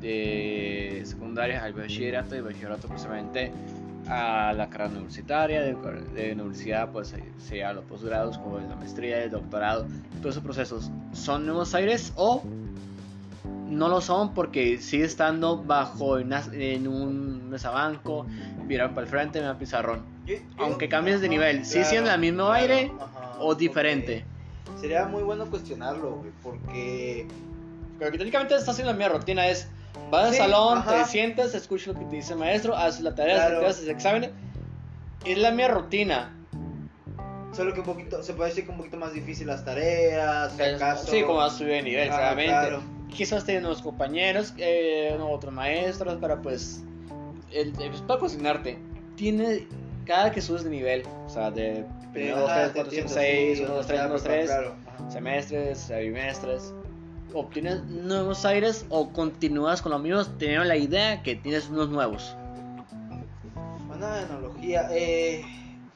[0.00, 3.52] de secundaria al bachillerato y bachillerato precisamente
[4.08, 9.86] a la carrera universitaria, de, universidad pues sería los posgrados como la maestría, el doctorado,
[10.20, 12.42] todos esos procesos, ¿son nuevos aires o
[13.68, 18.26] no lo son porque sigue estando bajo en, en un mesabanco,
[18.72, 20.06] mirar para el frente, en un pizarrón?
[20.26, 24.24] Yo- yo- Aunque cambies de nivel, ¿sí siendo el mismo aire ajá, o diferente?
[24.26, 24.78] ok.
[24.80, 27.26] Sería muy bueno cuestionarlo, güey, porque
[27.98, 29.68] Porque técnicamente estás haciendo la misma rutina, es
[30.10, 31.04] vas al Sí, salón, ajá.
[31.04, 33.66] te sientas, escuchas lo que te dice el maestro, haces la tarea, Claro.
[33.68, 34.30] haces exámenes,
[35.24, 36.38] es la misma rutina.
[37.54, 40.62] solo que un poquito, se puede decir que un poquito más difícil las tareas, si
[40.62, 41.06] acaso.
[41.10, 42.50] Sí, como vas a subir de nivel, Ah, claramente.
[42.50, 42.82] claro.
[43.14, 46.82] Quizás tienes nuevos compañeros, eh, otros maestros, para pues,
[47.54, 48.78] el, el- pues, para cocinarte.
[49.16, 49.66] Tiene,
[50.06, 53.02] cada que subes de nivel, o sea, de primero, dos, Ajá, tres, te cuatro, cinco,
[53.08, 55.10] entiendo, seis, sí, uno, dos, o tres, sea, uno, dos, claro, tres, claro, ajá.
[55.10, 56.74] semestres, bimestres.
[57.34, 62.36] ¿Obtienes nuevos aires o continúas con los mismos teniendo la idea que tienes unos nuevos?
[63.94, 65.42] Una analogía, eh,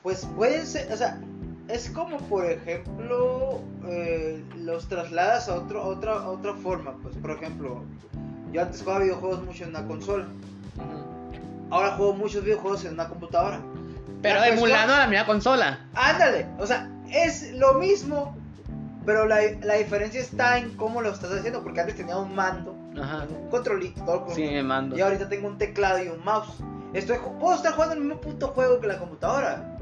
[0.02, 1.20] pues pueden ser, o sea,
[1.68, 7.82] es como por ejemplo, eh, los trasladas a, otro, otra, otra forma, pues por ejemplo,
[8.52, 10.26] yo antes jugaba videojuegos mucho en una consola,
[11.70, 13.60] ahora juego muchos videojuegos en una computadora.
[14.22, 15.86] Pero La emulando cuestión- la misma consola.
[15.94, 18.36] Ándale, o sea, es lo mismo,
[19.04, 22.74] pero la, la diferencia está en cómo lo estás haciendo, porque antes tenía un mando,
[23.00, 23.26] Ajá.
[23.28, 24.96] un controlito, todo Sí, me mando.
[24.96, 26.48] y ahorita tengo un teclado y un mouse.
[26.94, 29.76] Estoy, puedo estar jugando el mismo puto juego que la computadora.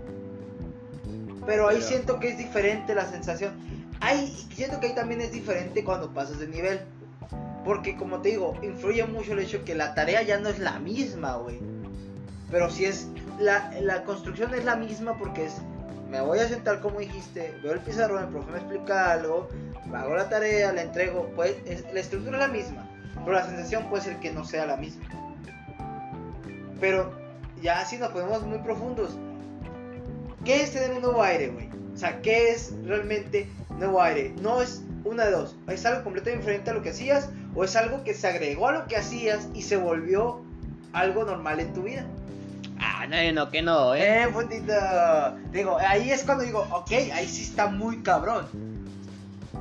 [1.47, 3.53] Pero ahí Pero- siento que es diferente la sensación.
[4.01, 6.81] Ahí siento que ahí también es diferente cuando pasas de nivel.
[7.65, 10.79] Porque como te digo, influye mucho el hecho que la tarea ya no es la
[10.79, 11.59] misma, güey.
[12.55, 13.09] Pero si es
[13.41, 15.55] la, la construcción es la misma porque es
[16.09, 19.49] me voy a sentar como dijiste, veo el pizarrón, el profe me explica algo,
[19.93, 22.89] hago la tarea, la entrego, pues es- la estructura es la misma,
[23.25, 25.03] pero la sensación puede ser que no sea la misma.
[26.81, 27.11] Pero
[27.61, 29.17] ya si nos ponemos muy profundos,
[30.45, 31.69] ¿qué es tener un nuevo aire, güey?
[31.93, 33.49] O sea, ¿qué es realmente
[33.81, 34.33] nuevo aire?
[34.41, 37.75] No es una de dos, es algo completamente diferente a lo que hacías o es
[37.75, 40.41] algo que se agregó a lo que hacías y se volvió
[40.93, 42.07] algo normal en tu vida.
[42.87, 44.25] Ah, no, no, que no, eh.
[44.25, 45.37] Eh, putita.
[45.51, 48.47] Digo, ahí es cuando digo, ok, ahí sí está muy cabrón.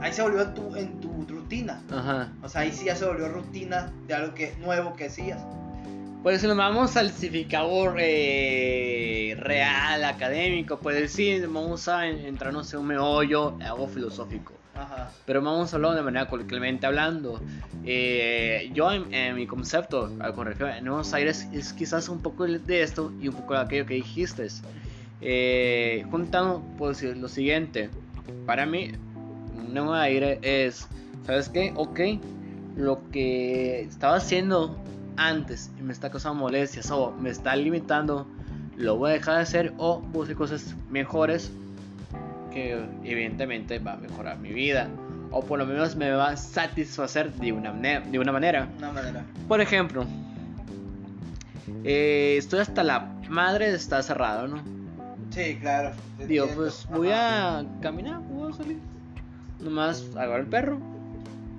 [0.01, 1.81] Ahí se volvió en tu, en tu rutina.
[1.91, 2.31] Ajá.
[2.41, 5.41] O sea, ahí sí ya se volvió rutina de algo que nuevo que hacías.
[6.23, 12.79] Pues si nos vamos al significador eh, real, académico, pues sí, vamos a entrarnos en
[12.79, 14.53] un meollo, algo filosófico.
[14.75, 15.11] Ajá.
[15.25, 17.39] Pero vamos a hablar de manera coloquialmente hablando.
[17.85, 22.45] Eh, yo en, en mi concepto, con refiero a Nuevos Aires, es quizás un poco
[22.45, 24.47] de esto y un poco de aquello que dijiste.
[25.21, 27.89] Eh, juntando, puedo decir lo siguiente.
[28.45, 28.91] Para mí,
[29.73, 30.87] nuevo aire es,
[31.25, 31.73] ¿sabes qué?
[31.75, 31.99] Ok,
[32.75, 34.77] lo que estaba haciendo
[35.17, 38.27] antes y me está causando molestias o me está limitando,
[38.75, 41.51] lo voy a dejar de hacer o busque cosas mejores
[42.53, 44.89] que evidentemente va a mejorar mi vida
[45.31, 48.69] o por lo menos me va a satisfacer de una, de una manera.
[48.77, 49.25] Una manera.
[49.47, 50.05] Por ejemplo,
[51.83, 54.61] eh, estoy hasta la madre de estar cerrado, ¿no?
[55.31, 55.91] Sí, claro.
[56.27, 58.77] Digo, pues voy a caminar, voy a salir.
[59.59, 60.79] Nomás agarro el perro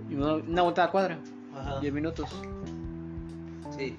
[0.08, 1.18] y una, una vuelta a la cuadra,
[1.56, 1.80] Ajá.
[1.80, 2.30] 10 minutos.
[3.76, 3.96] Sí.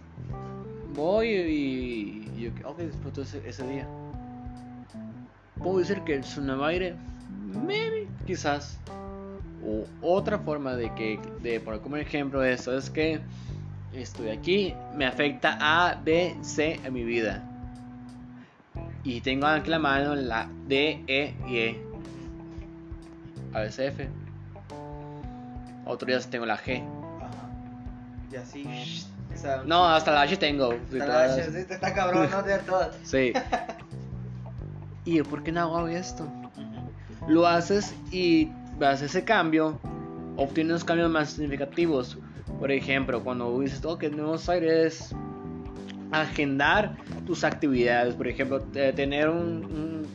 [0.93, 3.85] Voy y, y yo, ok, disfruto ese, ese día.
[5.57, 6.95] Puedo decir que es un nuevo aire,
[7.53, 8.79] maybe, quizás.
[9.63, 13.19] O otra forma de que, de poner como ejemplo esto, es que
[13.93, 17.41] estoy aquí, me afecta A, B, C en mi vida.
[19.03, 21.83] Y tengo aquí la mano la D, E y E.
[23.53, 24.09] A veces F.
[25.85, 26.83] Otros días tengo la G.
[27.21, 27.49] Ajá.
[28.31, 28.65] Y así.
[29.33, 30.73] O sea, No, hasta la H tengo.
[30.91, 32.95] todas- la- sí, está cabrón, no de todas.
[33.03, 33.31] Sí.
[35.05, 36.27] ¿Y por qué no hago esto?
[37.27, 39.79] Lo haces y haces ese cambio,
[40.35, 42.17] obtienes cambios más significativos.
[42.59, 45.13] Por ejemplo, cuando dices, ok, Nuevos Aires,
[46.11, 48.15] agendar tus actividades.
[48.15, 49.65] Por ejemplo, te- tener un-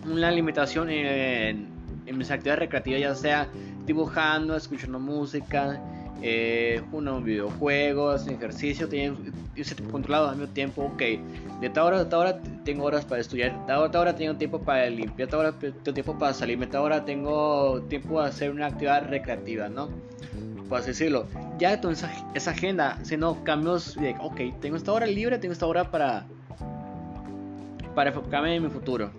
[0.05, 1.69] un- una limitación en,
[2.07, 3.49] en mis actividades recreativas, ya sea
[3.87, 5.81] dibujando, escuchando música,
[6.23, 9.15] eh, jugando videojuegos, ejercicio, tener
[9.57, 11.03] ese tiempo controlado tiempo, ok,
[11.61, 14.01] de tal hora a tal hora tengo horas para estudiar, de tal hora a tal
[14.03, 17.05] hora tengo tiempo para limpiar, de tal hora tengo tiempo para salirme, de tal hora
[17.05, 19.89] tengo tiempo para hacer una actividad recreativa, ¿no?
[20.69, 21.27] Por así decirlo.
[21.59, 25.67] Ya entonces esa, esa agenda, haciendo cambios de, ok, tengo esta hora libre, tengo esta
[25.67, 26.27] hora para
[27.95, 29.11] para enfocarme en mi futuro.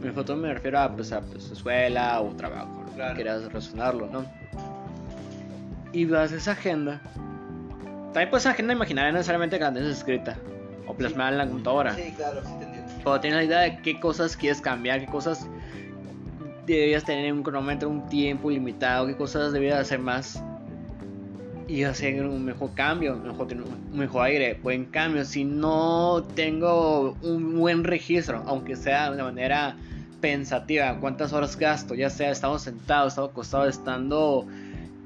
[0.00, 3.14] Mi futuro me refiero a, pues, a pues, escuela o trabajo, lo que Claro.
[3.14, 4.24] quieras razonarlo, ¿no?
[5.92, 7.00] Y vas a esa agenda.
[8.12, 10.36] También puedes agenda imaginaria, no necesariamente que la tengas escrita
[10.86, 11.94] o plasmada en la computadora.
[11.94, 12.92] Sí, claro, sí te entiendo.
[12.98, 15.46] Pero tienes la idea de qué cosas quieres cambiar, qué cosas
[16.66, 20.42] deberías tener un cronómetro, un tiempo limitado, qué cosas deberías hacer más
[21.68, 25.24] y hacer un mejor cambio, mejor, tener un mejor aire, buen cambio.
[25.24, 29.76] Si no tengo un buen registro, aunque sea de una manera
[30.20, 34.46] pensativa, cuántas horas gasto, ya sea estamos sentados, estamos acostados, estando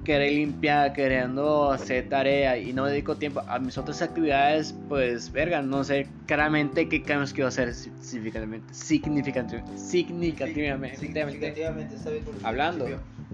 [0.05, 5.62] querer limpiar, queriendo hacer tarea y no dedico tiempo a mis otras actividades, pues verga,
[5.62, 12.25] no sé claramente qué cambios quiero hacer significativamente, significativamente, significativamente, Significativamente, está bien.
[12.25, 12.87] por el Hablando.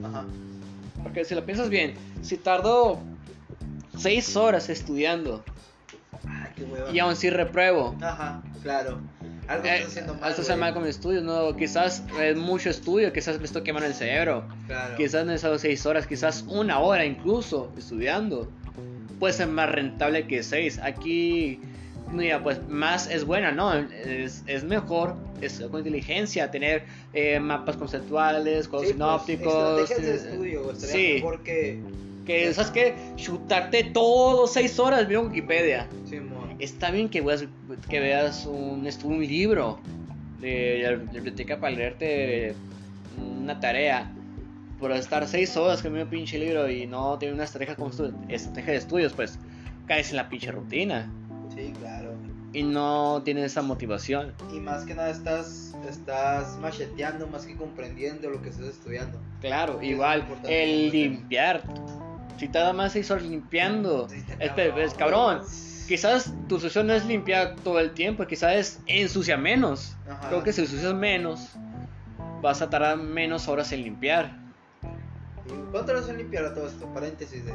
[0.05, 0.25] Ajá.
[1.03, 3.01] porque si lo piensas bien, si tardo
[3.99, 5.45] 6 horas estudiando
[6.27, 6.91] Ay, qué hueva.
[6.93, 9.01] y aún si repruebo, Ajá, claro.
[9.51, 10.25] Algo eh, estás haciendo mal.
[10.25, 13.89] algo está mal con mis estudios, no, quizás es mucho estudio, quizás me estoy quemando
[13.89, 14.45] el cerebro.
[14.69, 14.97] Claro.
[14.97, 18.49] Quizás no esas 6 horas, quizás una hora incluso estudiando.
[19.19, 20.79] Puede ser más rentable que 6.
[20.83, 21.61] Aquí,
[22.13, 23.75] mira, pues más es buena, ¿no?
[23.75, 29.81] Es, es mejor, es con inteligencia, tener eh, mapas conceptuales, Sí, cosas pues, sinópticos.
[29.91, 31.13] estrategias de eh, estudio, sí.
[31.17, 31.81] mejor que.
[32.27, 32.95] Que, ¿sabes qué?
[33.17, 35.89] Chutarte todo 6 horas, mira Wikipedia.
[36.09, 36.57] Simón.
[36.59, 37.47] Está bien que veas,
[37.89, 39.81] que veas un, un libro
[40.41, 42.55] de la biblioteca para leerte
[43.19, 44.13] una tarea.
[44.79, 47.91] Por estar seis horas con un pinche libro y no tener una estrategia, como
[48.29, 49.39] estrategia de estudios, pues
[49.87, 51.11] caes en la pinche rutina.
[51.55, 52.15] Sí, claro.
[52.53, 54.33] Y no tienes esa motivación.
[54.55, 59.21] Y más que nada estás, estás macheteando más que comprendiendo lo que estás estudiando.
[59.41, 61.63] Claro, Sí, es igual importante el limpiar.
[62.41, 65.43] Si tarda más seis horas limpiando, Sí, está es, cabrón.
[65.87, 69.95] Quizás tu sesión no es limpiar todo el tiempo, quizás es ensuciar menos.
[70.09, 70.29] Ajá.
[70.29, 71.51] Creo que si ensucias menos,
[72.41, 74.31] vas a tardar menos horas en limpiar.
[75.47, 76.87] ¿Y ¿Cuánto horas en limpiar a todo esto?
[76.95, 77.53] Paréntesis de.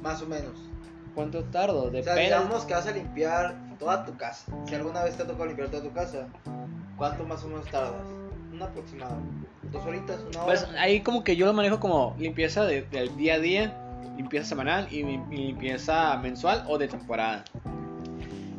[0.00, 0.52] Más o menos.
[1.16, 1.84] ¿Cuánto tardo?
[1.84, 2.22] O sea, Depende.
[2.22, 4.52] digamos que vas a limpiar toda tu casa.
[4.68, 6.28] Si alguna vez te ha tocado limpiar toda tu casa,
[6.96, 8.06] ¿cuánto más o menos tardas?
[8.52, 9.16] Un aproximado.
[9.72, 10.20] ¿Dos horitas?
[10.20, 10.46] ¿Una hora?
[10.46, 13.80] Pues ahí como que yo lo manejo como limpieza de- del día a día,
[14.16, 17.44] limpieza semanal y, limpieza mensual o de temporada.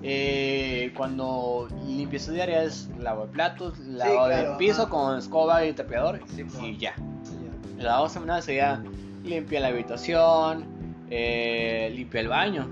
[0.03, 4.91] Eh, cuando limpieza diaria es lavado de platos, lavado claro, de piso ajá.
[4.91, 6.93] con escoba y trapeador Sí, y ya.
[6.95, 7.79] Ya.
[7.79, 8.83] El lavado semanal sería
[9.23, 10.65] limpiar la habitación,
[11.09, 12.67] eh, limpiar el baño,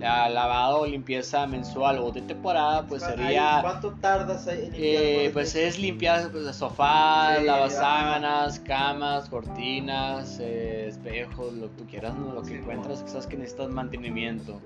[0.00, 3.58] La lavado o limpieza mensual o de temporada, pues sería.
[3.60, 5.02] ¿Cuánto tardas ahí en limpiar?
[5.02, 11.86] Eh, pues es limpiar pues, sofás, Sí, lavasábanas, camas, cortinas, eh, espejos, lo que tú
[11.86, 12.32] quieras, ¿no?
[12.32, 14.58] lo que Sí, encuentras, quizás que necesitas mantenimiento.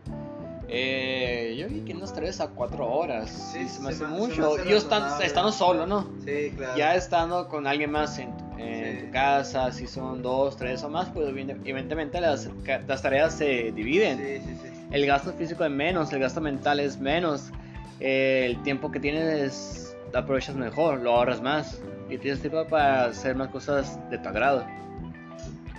[0.69, 4.65] Eh, yo vi que unos 3 a 4 horas, Sí, se me hace se mucho.
[4.65, 6.09] Yo estando, estando solo, ¿no?
[6.25, 6.77] Sí, claro.
[6.79, 9.07] Ya estando con alguien más en, en Sí.
[9.07, 12.49] tu casa, si son dos, tres o más, pues evidente- evidentemente las,
[12.89, 14.19] las tareas se dividen.
[14.19, 14.74] Sí, sí, sí.
[14.95, 17.51] El gasto físico es menos, el gasto mental es menos.
[17.99, 21.81] eh, el tiempo que tienes lo aprovechas mejor, lo ahorras más.
[22.09, 24.65] Y tienes tiempo para hacer más cosas de tu agrado.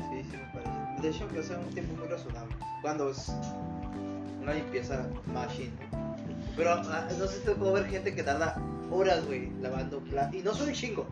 [0.09, 1.01] Sí, sí me parece.
[1.01, 2.53] De hecho, que hace un tiempo muy razonable.
[2.81, 3.31] Cuando es
[4.41, 5.71] una limpieza machine.
[6.57, 10.35] Pero ah, no sé si te puedo ver gente que tarda horas, güey, lavando platos.
[10.35, 11.07] Y no son un chingo.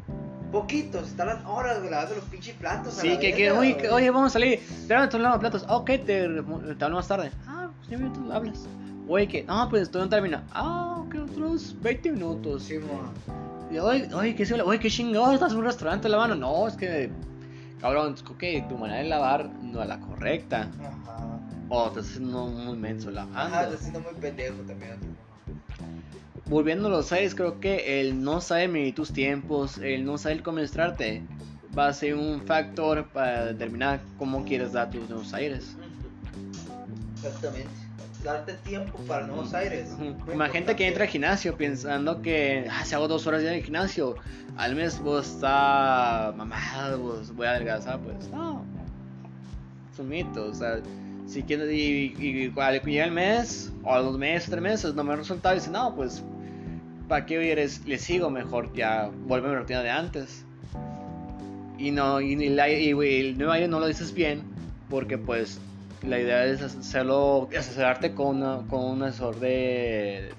[0.52, 2.98] Poquitos, tardan horas, güey, lavando los pinches platos.
[3.00, 4.54] a Sí, la que, que verga, oye, que, oye, vamos a salir.
[4.60, 5.66] Espérame, tú lavas platos.
[5.70, 7.32] Ok, te, te hablo más tarde.
[7.48, 7.63] Ah,
[7.98, 8.68] 10 minutos hablas.
[9.08, 10.42] Oye, que, no, pues estoy en término.
[10.52, 12.64] Ah, ok, otros 20 minutos.
[12.64, 12.80] Sí.
[13.72, 16.36] Y, oye, oye, que oye, qué chingado, estás en un restaurante lavando.
[16.36, 17.12] No, es que,
[17.82, 20.70] cabrón, es que tu manera de lavar no es la correcta.
[20.80, 21.40] Ajá.
[21.70, 23.74] O te estás haciendo muy menso Ajá, lavando.
[23.74, 24.98] está siendo muy pendejo también.
[26.46, 30.44] Volviendo a los aires, creo que el no saber medir tus tiempos, el no saber
[30.44, 31.24] cómo administrarte,
[31.78, 35.76] va a ser un factor para determinar cómo quieres dar tus nuevos aires.
[37.16, 37.83] Exactamente.
[38.24, 39.90] Darte tiempo para nuevos aires.
[40.52, 43.64] Gente que entra al gimnasio pensando que ah, si hago dos horas ya en el
[43.64, 44.16] gimnasio,
[44.56, 48.64] al mes vos está mamado, vos voy a adelgazar, pues no.
[49.92, 50.80] Es un mito, o sea,
[51.28, 54.96] si quieres, y, y, y cuando llega el mes, o a los meses, tres meses,
[54.96, 56.24] no me resulta, dice, no, pues,
[57.08, 57.86] ¿para qué eres?
[57.86, 60.46] Le sigo mejor, ya vuelve a mi rutina de antes.
[61.78, 64.44] Y no, y, y y, el nuevo aire no lo dices bien,
[64.90, 65.60] porque pues
[66.06, 70.34] la idea es hacerlo, asesorarte con, una- con un asesor de,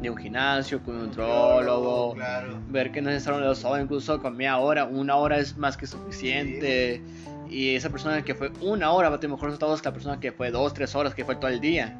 [0.00, 2.58] de un gimnasio, con un nutrólogo, Claro.
[2.68, 5.76] ver que no es necesario dos horas, incluso con media hora, una hora es más
[5.76, 7.02] que suficiente.
[7.48, 10.20] Y esa persona que fue una hora va a tener mejores resultados que la persona
[10.20, 11.96] que fue dos, tres horas, que fue todo el día.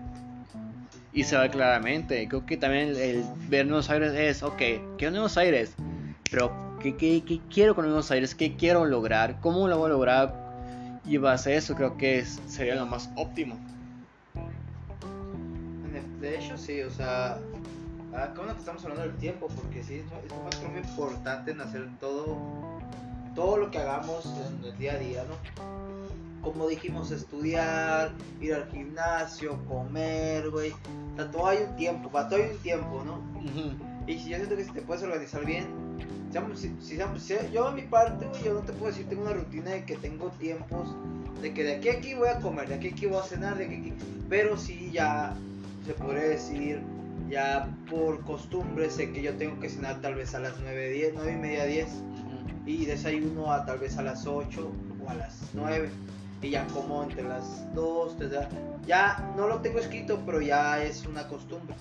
[1.13, 2.29] Y se ve claramente.
[2.29, 4.63] Creo que también el, el ver Nuevos Aires es, ok,
[4.97, 5.75] quiero Nuevos Aires,
[6.31, 8.37] pero ¿qué, qué, qué quiero con Nuevos Aires?
[8.37, 9.41] ¿Qué quiero lograr?
[9.41, 10.40] ¿Cómo lo voy a lograr?
[11.11, 13.59] Y base a eso creo que es- sería lo más óptimo.
[16.21, 17.39] De hecho, sí, o sea,
[18.15, 21.51] ah, qué bueno que estamos hablando del tiempo, porque sí, es un factor muy importante
[21.51, 22.37] en hacer todo,
[23.35, 26.43] todo lo que hagamos en el día a día, ¿no?
[26.43, 30.71] Como dijimos, estudiar, ir al gimnasio, comer, güey.
[31.15, 33.19] O sea, todo hay un tiempo, para todo hay un tiempo, ¿no?
[34.11, 35.67] Y si yo siento que si te puedes organizar bien,
[36.57, 36.99] si, si
[37.53, 39.97] yo a mi parte, güey, yo no te puedo decir, tengo una rutina de que
[39.97, 40.89] tengo tiempos,
[41.41, 43.23] de que de aquí a aquí voy a comer, de aquí a aquí voy a
[43.23, 43.93] cenar, de aquí a aquí,
[44.29, 45.35] pero sí ya
[45.87, 46.81] se podría decir,
[47.29, 51.13] ya por costumbre sé que yo tengo que cenar tal vez a las 9, 10,
[51.15, 51.89] 9 y media, 10,
[52.67, 54.73] y desayuno a tal vez a las 8
[55.05, 55.89] o a las 9.
[56.43, 58.49] Y ya como entre las 2, 3, ya-
[58.87, 61.77] ya no lo tengo escrito, pero ya es una costumbre.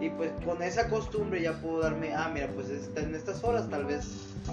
[0.00, 3.84] Y pues con esa costumbre ya puedo darme, ah, mira, pues en estas horas tal
[3.84, 4.06] vez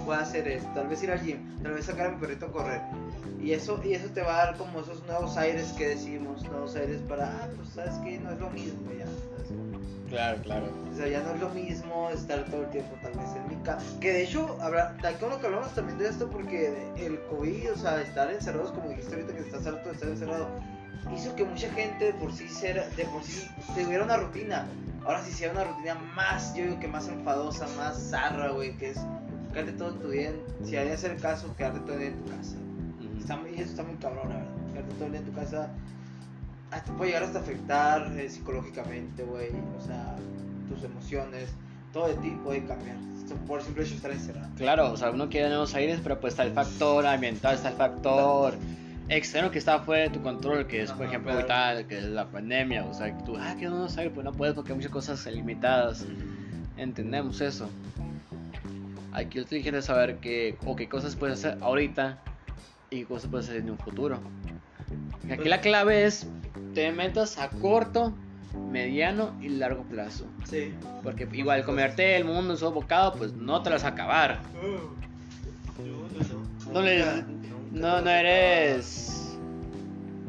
[0.04, 2.52] pueda hacer esto, tal vez ir al gym, tal vez sacar a mi perrito a
[2.52, 2.80] correr.
[3.40, 6.74] Y eso, y eso te va a dar como esos nuevos aires que decimos, nuevos
[6.74, 9.04] aires para, ah, pues sabes que no es lo mismo ya.
[9.04, 9.76] ¿sabes?
[10.08, 10.66] Claro, claro.
[10.92, 13.62] O sea, ya no es lo mismo estar todo el tiempo tal vez en mi
[13.62, 13.84] casa.
[14.00, 17.76] Que de hecho, habrá, tal como que hablamos también de esto, porque el COVID, o
[17.76, 20.48] sea, estar encerrados, como dijiste ahorita que estás harto de estar encerrado,
[21.14, 24.66] hizo que mucha gente de por sí, ser, de por sí tuviera una rutina.
[25.04, 28.90] Ahora sí hiciera una rutina más, yo digo que más enfadosa, más zarra, güey, que
[28.90, 28.98] es
[29.52, 32.22] quedarte todo tu día, en- si hay que hacer caso, quedarte todo el día en
[32.24, 32.56] tu casa.
[33.18, 34.52] Está y eso está muy cabrón, la verdad.
[34.72, 35.70] Quedarte todo el día en tu casa
[36.72, 39.50] ah, te puede llegar hasta afectar eh, psicológicamente, güey.
[39.78, 40.16] O sea,
[40.68, 41.50] tus emociones,
[41.92, 42.96] todo de ti puede cambiar.
[43.46, 44.48] Por simple hecho estar encerrado.
[44.56, 47.74] Claro, o sea, uno quiere nuevos aires, pero pues está el factor ambiental, está el
[47.76, 48.54] factor
[49.08, 51.54] externo que está fuera de tu control, que es, por Ajá, ejemplo, claro.
[51.54, 54.32] ahorita, que es la pandemia, o sea, que tú, ah, quiero nuevos aires, pues no
[54.32, 56.04] puedes porque hay muchas cosas limitadas,
[56.76, 57.68] entendemos eso.
[59.12, 62.18] Aquí yo te quiero saber que, o qué cosas puedes hacer ahorita
[62.90, 64.18] y qué cosas puedes hacer en un futuro.
[65.30, 66.26] Aquí la clave es,
[66.74, 68.12] te metas a corto,
[68.70, 70.26] mediano y largo plazo.
[70.44, 70.74] Sí.
[71.02, 74.40] Porque igual comerte el mundo en su bocado, pues no te las vas a acabar.
[76.72, 77.04] No, le-
[77.76, 79.36] no, no eres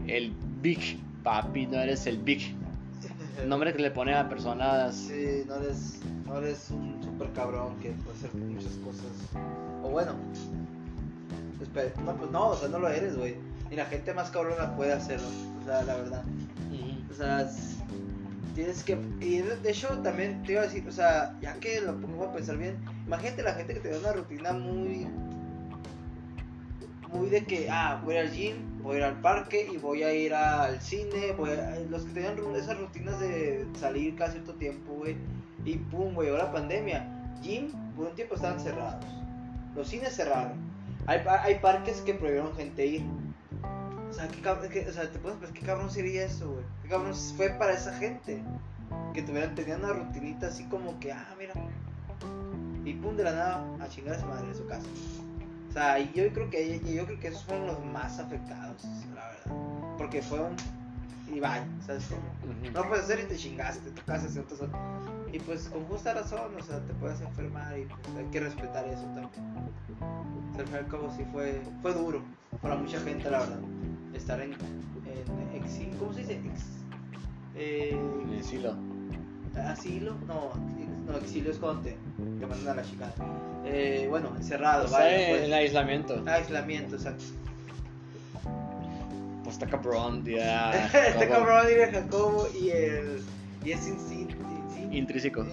[0.07, 2.55] el Big Papi, no eres el Big.
[3.47, 4.95] Nombre que le pone a personas.
[4.95, 9.05] Sí, no eres, no eres un super cabrón que puede hacer muchas cosas.
[9.83, 10.13] O bueno,
[11.61, 13.35] espera, no, pues no, o sea, no lo eres, güey.
[13.69, 15.27] Ni la gente más cabrona puede hacerlo,
[15.61, 16.23] o sea, la verdad.
[17.09, 17.49] O sea,
[18.55, 18.97] tienes que.
[19.21, 22.33] Y de hecho, también te iba a decir, o sea, ya que lo pongo a
[22.33, 25.07] pensar bien, imagínate la gente que te da una rutina muy.
[27.13, 30.13] Muy de que, ah, voy al gym, voy a ir al parque y voy a
[30.13, 31.31] ir al cine.
[31.37, 35.15] Voy a- los que tenían esas rutinas de salir cada cierto tiempo, güey.
[35.65, 37.07] Y pum, güey, llegó la pandemia.
[37.41, 39.05] Gym, por un tiempo estaban cerrados.
[39.75, 40.53] Los cines cerraron.
[41.05, 43.05] Hay, hay parques que prohibieron gente ir.
[44.09, 46.63] O sea, ¿qué, cab- qué- o sea, te puedes pensar qué cabrón sería eso, güey.
[46.83, 48.41] ¿Qué cabrón fue para esa gente?
[49.13, 51.53] Que tuvieran, tenían una rutinita así como que, ah, mira.
[52.85, 54.87] Y pum, de la nada, a chingar a su madre en su casa.
[55.77, 59.95] Sea, yo creo que yo creo que esos fueron los más afectados, la verdad.
[59.99, 60.55] Porque fueron
[61.31, 62.23] y vaya, ¿sabes cómo?
[62.73, 64.59] No puedes hacer y te chingaste, se otras
[65.31, 68.87] Y pues con justa razón, o sea, te puedes enfermar y pues hay que respetar
[68.87, 69.29] eso también.
[70.49, 72.23] O sea, al fin y al cabo sí fue, fue duro
[72.59, 73.59] para mucha gente, la verdad.
[74.15, 76.41] Estar en, en exilio, ¿cómo se dice?
[76.43, 76.63] Ex,
[77.53, 78.01] eh,
[78.31, 78.75] Decilo.
[79.55, 80.15] ¿Asilo?
[80.25, 80.53] No,
[81.07, 81.91] no, exilio es cuando te,
[82.39, 83.13] te mandan a la chingada.
[83.65, 85.21] Eh, bueno, encerrado, Está vaya.
[85.21, 85.41] en pues.
[85.43, 86.23] el aislamiento.
[86.25, 87.23] Aislamiento, exacto.
[89.43, 90.71] Pues está cabrón, ya.
[91.07, 93.21] este como cabrón diría Jacobo y el.
[93.63, 93.97] Y es sin-
[94.91, 95.45] Intrínseco.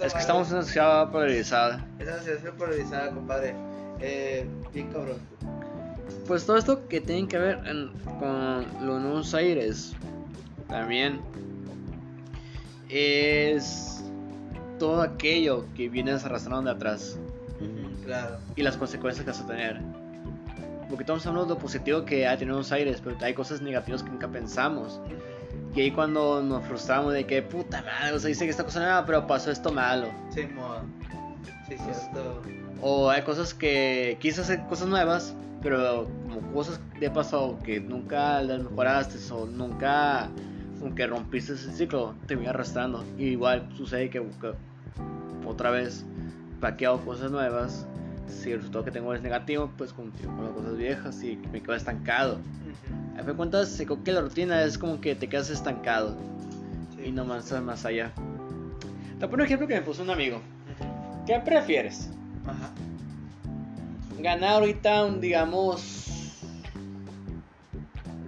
[0.00, 1.86] Es que estamos en una sociedad polarizada.
[1.98, 3.54] Esa situación polarizada, compadre.
[4.00, 5.18] Eh, bien cabrón.
[6.26, 9.92] Pues todo esto que tiene que ver en- con los Nuevos Aires
[10.68, 11.20] también
[12.88, 13.93] es
[14.78, 17.18] todo aquello que vienes arrastrando de atrás
[18.04, 18.36] Claro.
[18.56, 19.80] y las consecuencias que vas a tener.
[20.88, 24.02] Porque estamos hablando de lo positivo que ha tenido Nuevos Aires, pero hay cosas negativas
[24.02, 25.00] que nunca pensamos.
[25.74, 28.80] Y ahí cuando nos frustramos de que puta madre, o sea, dice que esta cosa
[28.80, 30.08] nueva, pero pasó esto malo.
[30.30, 30.84] Sí, moda.
[31.68, 32.42] Sí, cierto.
[32.82, 38.42] O hay cosas que quise hacer cosas nuevas, pero como cosas de pasado que nunca
[38.42, 40.28] las mejoraste o nunca
[40.84, 43.02] como que rompiste ese ciclo, te voy arrastrando.
[43.16, 44.52] Y igual sucede que, que
[45.46, 46.04] otra vez
[46.60, 47.86] paqueado cosas nuevas.
[48.28, 51.62] Si el resultado que tengo es negativo, pues continúo con las cosas viejas y me
[51.62, 52.38] quedo estancado.
[53.14, 56.18] A fin de cuentas, creo que la rutina es como que te quedas estancado
[56.96, 57.06] Sí.
[57.06, 58.12] y no avanzas más allá.
[59.18, 60.42] Te pongo un ejemplo que me puso un amigo.
[61.26, 62.10] ¿Qué prefieres?
[62.46, 62.70] Ajá.
[64.20, 66.42] ganar ahorita, un, digamos,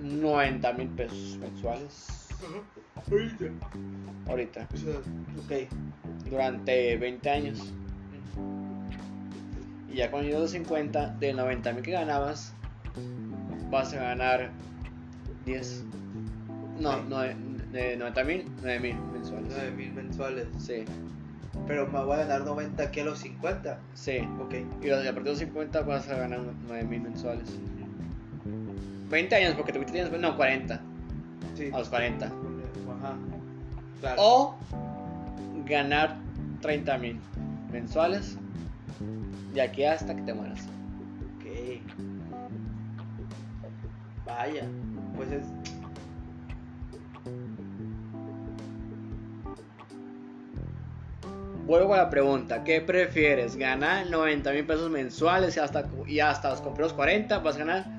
[0.03, 2.16] 90 mil pesos mensuales.
[3.11, 3.45] Ahorita.
[4.29, 5.69] Ahorita, O sea, ok.
[6.31, 7.73] durante 20 años.
[9.91, 12.53] Y ya cuando llegues a los 50, de 90 mil que ganabas,
[13.71, 14.51] vas a ganar
[15.45, 15.85] 10.
[16.79, 17.01] No,
[17.73, 19.49] de 90 mil, 9 mil mensuales.
[19.51, 20.47] 9 mil mensuales.
[20.59, 20.85] Sí,
[21.67, 23.79] Pero me voy a ganar 90 aquí a los 50.
[23.95, 24.19] sí.
[24.41, 24.55] Ok.
[24.83, 27.49] Y a partir de los 50 vas a ganar 9 mil mensuales.
[29.09, 30.81] 20 años, porque tú tienes, no, 40.
[31.57, 31.71] Sí.
[31.73, 32.27] A los 40.
[32.27, 33.17] Ajá.
[34.01, 34.23] Claro.
[34.23, 34.55] O
[35.65, 36.17] ganar
[36.61, 37.19] 30 mil
[37.73, 38.37] mensuales
[39.55, 40.61] de aquí hasta que te mueras.
[41.37, 41.81] Ok.
[44.27, 44.65] Vaya.
[45.17, 45.45] Pues es.
[51.67, 53.57] Vuelvo a la pregunta, ¿qué prefieres?
[53.57, 57.59] ¿Ganar 90 mil pesos mensuales y hasta, y hasta los compré los 40 vas a
[57.59, 57.96] ganar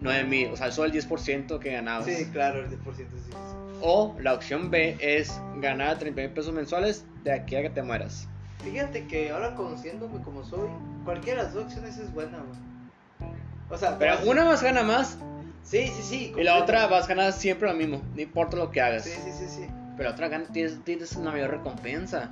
[0.00, 0.48] 9 mil?
[0.52, 2.06] O sea, solo el 10% que ganabas.
[2.06, 3.30] Sí, claro, el 10% sí.
[3.30, 3.56] sí.
[3.82, 7.82] O la opción B es ganar 30 mil pesos mensuales de aquí a que te
[7.82, 8.28] mueras.
[8.62, 10.68] Fíjate que ahora conociéndome como soy,
[11.04, 13.30] cualquiera de las dos opciones es buena, güey.
[13.70, 15.16] O sea, Pero una más gana más
[15.62, 16.32] Sí, sí, sí.
[16.36, 19.04] y la otra vas a ganar siempre lo mismo, no importa lo que hagas.
[19.04, 19.66] Sí, sí, sí, sí.
[19.96, 22.30] Pero la otra gana, tienes, tienes una mayor recompensa.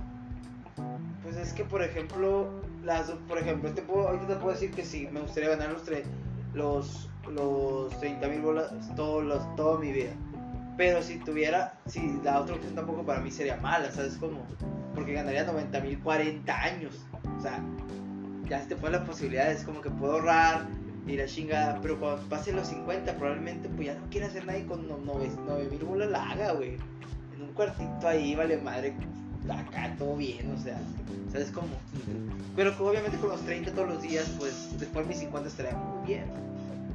[1.22, 4.84] Pues es que, por ejemplo, las, por ejemplo, te puedo, ahorita te puedo decir que
[4.84, 6.04] sí, me gustaría ganar los, tre-
[6.54, 10.12] los, los 30 mil bolas todos los, toda mi vida.
[10.76, 14.46] Pero si tuviera, si la otra opción tampoco para mí sería mala, ¿sabes cómo?
[14.94, 17.04] Porque ganaría 90 mil 40 años.
[17.36, 17.60] O sea,
[18.48, 20.66] ya se te fue la posibilidad, es como que puedo ahorrar
[21.06, 21.80] y la chingada.
[21.82, 25.84] Pero cuando pase los 50, probablemente pues ya no quiera hacer nadie con 9 mil
[25.84, 26.76] bolas la haga, güey.
[27.34, 28.94] En un cuartito ahí, vale madre,
[29.50, 30.78] acá todo bien, o sea,
[31.32, 31.68] ¿sabes cómo?
[32.56, 36.24] Pero obviamente con los 30 todos los días, pues después mis 50 estaría muy bien.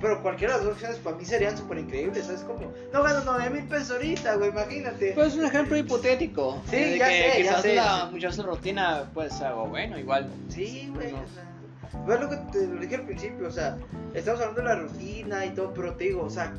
[0.01, 2.72] Pero cualquiera de las dos opciones para mí serían súper increíbles, ¿sabes cómo?
[2.91, 5.14] No gano 9 mil pesos ahorita, güey, imagínate.
[5.14, 6.62] Pues es un ejemplo hipotético.
[6.70, 7.76] Sí, de ya que sé, ya quizás sé.
[7.76, 10.30] la muchas rutina pues algo bueno, igual.
[10.49, 11.20] Sí, güey, No.
[11.20, 12.18] o sea.
[12.20, 13.78] Lo que te lo dije al principio, o sea,
[14.14, 16.51] estamos hablando de la rutina y todo, pero te digo, o sea,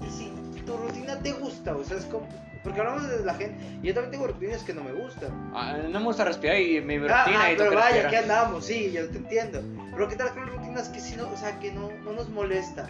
[0.00, 0.32] y si
[0.66, 2.26] tu rutina te gusta, o sea, es como.
[2.62, 5.30] Porque hablamos de la gente, y yo también tengo rutinas que no me gustan.
[5.54, 8.16] Ah, no me gusta respirar y mi Ah, rutina ah, y tú pero vaya, que
[8.18, 9.60] andamos, sí, yo te entiendo.
[9.92, 12.88] Pero qué tal con rutinas que si no, o sea, que no, no nos molesta.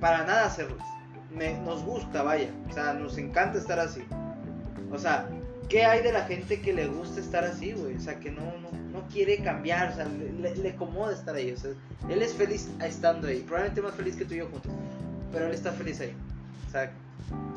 [0.00, 0.84] Para nada hacerlas.
[1.34, 2.48] me- nos gusta, vaya.
[2.70, 4.02] O sea, nos encanta estar así.
[4.90, 5.28] O sea,
[5.68, 7.96] ¿qué hay de la gente que le gusta estar así, güey?
[7.96, 11.34] O sea, que no, no, no quiere cambiar, o sea, le, le, le acomoda estar
[11.34, 11.52] ahí.
[11.52, 11.70] O sea,
[12.08, 13.40] él es feliz estando ahí.
[13.40, 14.72] Probablemente más feliz que tú y yo juntos.
[15.32, 16.14] Pero él está feliz ahí.
[16.68, 17.55] O sea, ¿y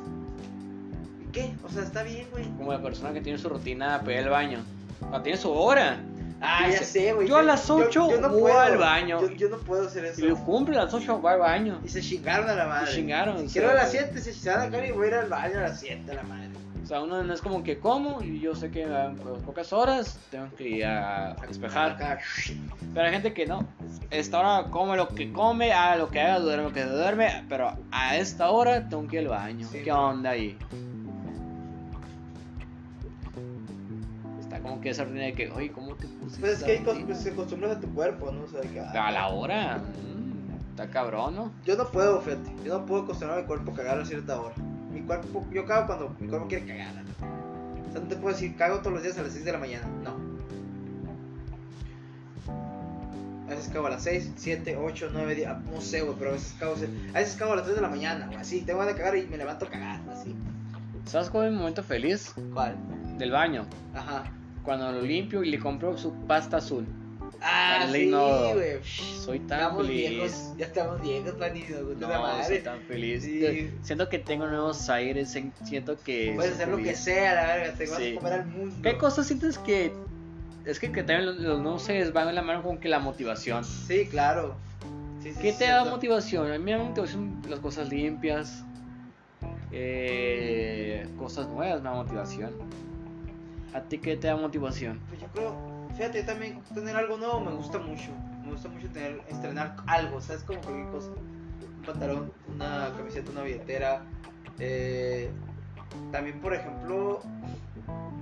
[1.31, 1.53] ¿qué?
[1.63, 2.45] O sea, está bien, güey.
[2.57, 4.59] Como la persona que tiene su rutina para ir al baño.
[4.99, 5.99] Cuando tiene su hora.
[6.41, 7.27] Ah, ya sé, güey.
[7.27, 9.19] yo a las ocho voy al baño.
[9.21, 10.25] Yo, yo no puedo hacer eso.
[10.25, 11.81] Y lo cumple a las 8 va al baño.
[11.83, 12.87] Y se chingaron a la madre.
[12.87, 15.29] Se chingaron, Si quiero a las 7, se chingaron acá y voy a ir al
[15.29, 16.49] baño a las 7 a la madre.
[16.81, 19.15] O sea, uno no es como que como y yo sé que en
[19.45, 21.97] pocas horas tengo que ir a, despejar.
[22.93, 23.67] Pero hay gente que no.
[24.09, 27.45] Esta hora come lo que come, haga lo que haga, duerme lo que duerme.
[27.47, 29.67] Pero a esta hora tengo que ir al baño.
[29.69, 30.09] Sí, ¿Qué no.
[30.09, 30.57] onda ahí?
[34.69, 36.39] Como que esa rutina de que, oye, ¿cómo te puse?
[36.39, 38.43] Pues es que hay cos- rutina?" pues, se acostumbran a tu cuerpo, ¿no?
[38.43, 39.77] O sea, que, ah, a la hora.
[39.77, 41.51] mm, está cabrón, ¿no?
[41.65, 42.51] Yo no puedo, fíjate.
[42.63, 44.55] Yo no puedo acostumbrar a mi cuerpo a cagar a cierta hora.
[44.93, 46.93] Mi cuerpo, yo cago cuando mi cuerpo quiere cagar.
[46.95, 47.01] ¿no?
[47.89, 49.57] O sea, no te puedo decir, cago todos los días a las 6 de la
[49.59, 49.87] mañana.
[50.03, 50.29] No.
[53.47, 55.49] A veces cago a las 6, 7, 8, 9, 10.
[55.73, 57.89] No sé, güey, pero a veces cago, a veces cago a las 3 de la
[57.89, 58.37] mañana, güey.
[58.37, 60.35] Así, tengo ganas de cagar y me levanto a cagar, así.
[61.05, 62.35] ¿Sabes cuál es mi momento feliz?
[62.53, 62.75] ¿Cuál?
[63.17, 63.65] Del baño.
[63.95, 64.25] Ajá.
[64.63, 66.85] Cuando lo limpio y le compro su pasta azul.
[67.41, 68.83] Ah, El sí, güey.
[68.83, 70.09] Soy tan Estamos feliz.
[70.09, 71.33] viejos, ya estamos viejos,
[71.85, 72.43] güey, No, madre.
[72.45, 73.23] soy tan feliz.
[73.23, 73.71] Sí.
[73.81, 75.29] Siento que tengo nuevos aires,
[75.63, 76.33] siento que...
[76.35, 76.99] Puedes hacer lo que feliz.
[76.99, 78.11] sea, la verga, te vas Sí.
[78.11, 78.75] a comer al mundo.
[78.83, 79.93] ¿Qué cosas sientes que...
[80.65, 82.99] Es que, que también los, los nuevos aires van en la mano con que la
[82.99, 83.63] motivación.
[83.63, 84.55] Sí, claro.
[85.23, 86.51] Sí, ¿Qué te da motivación?
[86.51, 88.63] A mí me da motivación las cosas limpias,
[89.71, 92.51] eh, cosas nuevas me da motivación.
[93.73, 94.99] ¿A ti qué te da motivación?
[95.09, 95.55] Pues yo creo,
[95.95, 98.09] fíjate, también tener algo nuevo me gusta mucho.
[98.43, 100.43] Me gusta mucho tener, estrenar algo, ¿sabes?
[100.43, 101.09] Como cualquier cosa.
[101.11, 104.01] Un pantalón, una camiseta, una billetera.
[104.59, 105.29] eh,
[106.11, 107.21] también, por ejemplo,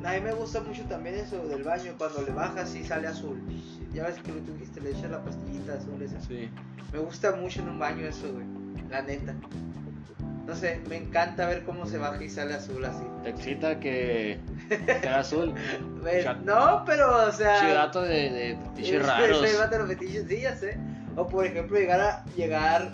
[0.04, 3.42] a mí me gusta mucho también eso del baño, cuando le bajas y sale azul.
[3.94, 6.20] Ya ves que lo tuviste, le echas la pastillita azul esa.
[6.22, 6.50] Sí.
[6.94, 8.46] Me gusta mucho en un baño eso, güey.
[8.90, 9.34] La neta.
[10.48, 13.04] No sé, me encanta ver cómo se baja y sale azul así.
[13.24, 14.40] ¿Te excita que
[15.02, 15.54] sea azul?
[16.24, 17.60] Chat- No, pero, o sea.
[17.60, 19.42] Chidato de, de fetiches raros.
[19.70, 20.78] de los fetiches, sí, ya sé.
[21.18, 22.26] O por ejemplo, llegar a.
[22.38, 22.92] llegar.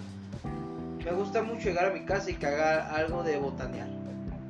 [1.06, 3.88] Me gusta mucho llegar a mi casa y que haga algo de botanear.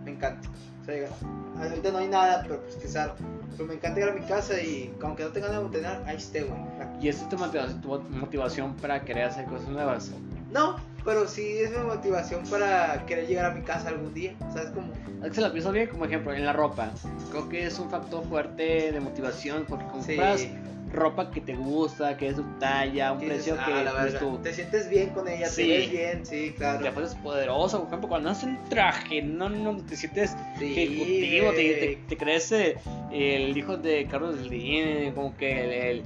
[0.05, 0.47] Me encanta.
[0.81, 1.11] O sea, llegar-
[1.59, 3.11] ahorita no hay nada, pero pues quizás.
[3.57, 6.15] Pero me encanta llegar a mi casa y aunque no tenga nada de botanear, ahí
[6.15, 6.59] esté, güey.
[7.01, 10.11] ¿Y esto es tu motivación para querer hacer cosas nuevas?
[10.53, 14.33] No, pero sí es mi motivación para querer llegar a mi casa algún día.
[14.53, 14.93] ¿Sabes cómo?
[15.31, 16.91] Se la pienso bien, como ejemplo, en la ropa.
[17.31, 20.51] Creo que es un factor fuerte de motivación porque compras Sí.
[20.91, 24.19] ropa que te gusta, que es tu talla, un precio "Ah, que la pues, verga".
[24.19, 25.63] tú te sientes bien con ella, Sí.
[25.63, 26.83] te ves bien, sí, claro.
[26.83, 27.79] te pones poderoso.
[27.79, 32.17] Por ejemplo, cuando haces un traje, no, no te sientes Sí, ejecutivo, te, te, te
[32.17, 35.71] crees el hijo de Carlos Slim, como que el.
[35.99, 36.03] el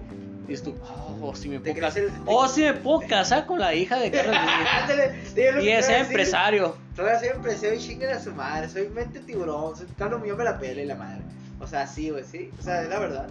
[0.48, 0.76] dices tú,
[1.22, 2.04] oh, si me puedo casar.
[2.26, 4.36] Oh, si me puedo casar con la hija de Carlos.
[4.82, 6.76] Ándale, y es empresario.
[6.95, 8.70] Voy a ser empresario y chinguen a su madre.
[8.70, 9.76] Soy mente tiburón.
[9.76, 11.22] Soy Carlos Millón me la pela y la madre.
[11.60, 12.50] O sea, sí, güey, sí.
[12.60, 13.28] O sea, es la verdad.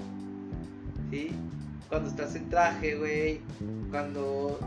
[1.11, 1.33] Sí.
[1.89, 3.41] Cuando estás en traje, güey.
[3.91, 4.59] Cuando.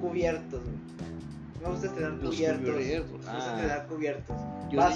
[0.00, 1.07] Cubiertos, güey.
[1.62, 2.74] Me gusta tener Los cubiertos.
[2.74, 3.56] cubiertos, Me gusta ah.
[3.60, 4.36] tener cubiertos.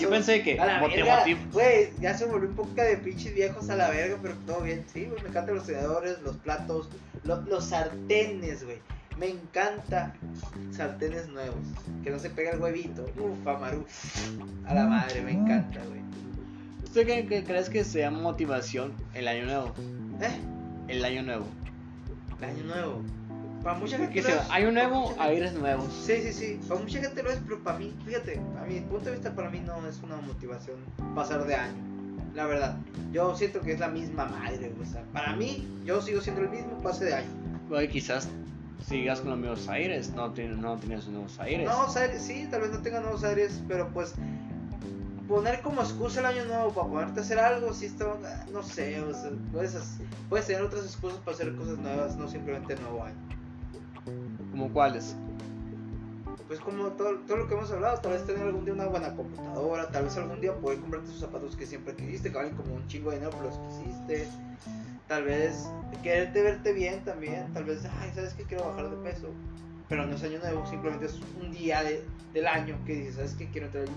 [0.01, 3.69] Yo, pensé que A la verga, Güey, ya se volvió un poco de pinches viejos
[3.71, 4.85] a la verga, pero todo bien.
[4.93, 6.89] Sí, güey, me encantan los tenedores, los platos,
[7.25, 8.79] lo- los sartenes, güey.
[9.19, 10.15] Me encanta
[10.73, 11.57] sartenes nuevos.
[12.03, 13.05] Que no se pega el huevito.
[13.19, 13.85] Uf, amaru.
[14.67, 16.01] A la madre, me encanta, güey.
[16.85, 19.73] ¿Usted qué, qué crees que sea motivación el año nuevo?
[20.21, 20.31] ¿Eh?
[20.89, 21.47] El año nuevo.
[22.39, 23.03] El año nuevo.
[23.63, 24.13] Para mucha gente.
[24.13, 25.87] Que lo se es, año para nuevo, aires nuevos.
[26.05, 26.61] Sí, sí, sí.
[26.69, 29.51] Para mucha gente lo es, pero para mí, fíjate, a mi punto de vista, para
[29.51, 30.77] mí no es una motivación
[31.15, 31.75] pasar de año.
[32.35, 32.77] La verdad,
[33.13, 34.73] yo siento que es la misma madre.
[34.81, 37.29] O sea, para mí, yo sigo siendo el mismo pase de año.
[37.71, 38.29] Oye, quizás
[38.87, 41.67] sigas con los nuevos aires, no, tienes no tienes nuevos aires.
[41.67, 44.15] Nuevos aires, sí, tal vez no tenga nuevos aires, pero pues
[45.29, 48.07] poner como excusa el año nuevo para ponerte a hacer algo, sí está,
[48.53, 49.77] no sé, o sea, puedes,
[50.29, 53.17] puedes tener otras excusas para hacer cosas nuevas, no simplemente nuevo año.
[54.53, 55.17] ¿Como cuáles?
[56.47, 59.17] Pues como todo, todo lo que hemos hablado, tal vez tener algún día una buena
[59.17, 62.75] computadora, tal vez algún día poder comprarte esos zapatos que siempre quisiste, que valen como
[62.75, 64.29] un chingo de dinero, pero los quisiste.
[65.09, 65.67] Tal vez
[66.03, 69.29] quererte verte bien también, tal vez, ay, ¿sabes que Quiero bajar de peso.
[69.89, 73.35] Pero no es año nuevo, simplemente es un día de- del año que dices, ¿sabes
[73.35, 73.49] qué?
[73.51, 73.93] Quiero entrar allí.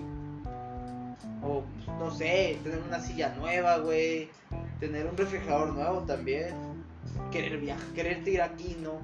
[1.42, 4.30] O, pues, no sé, tener una silla nueva, güey.
[4.80, 6.54] Tener un refrigerador nuevo también.
[7.30, 9.00] Querer viajar, quererte ir aquí, ¿no?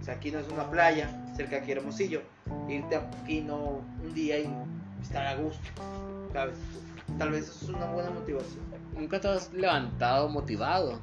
[0.00, 2.22] O sea, aquí no es una playa, cerca de aquí Hermosillo.
[2.68, 4.48] irte a Kino un día y
[5.02, 5.60] estar a gusto,
[6.32, 6.56] ¿sabes?
[7.18, 8.60] Tal vez eso es una buena motivación.
[8.96, 11.00] Nunca te has levantado motivado.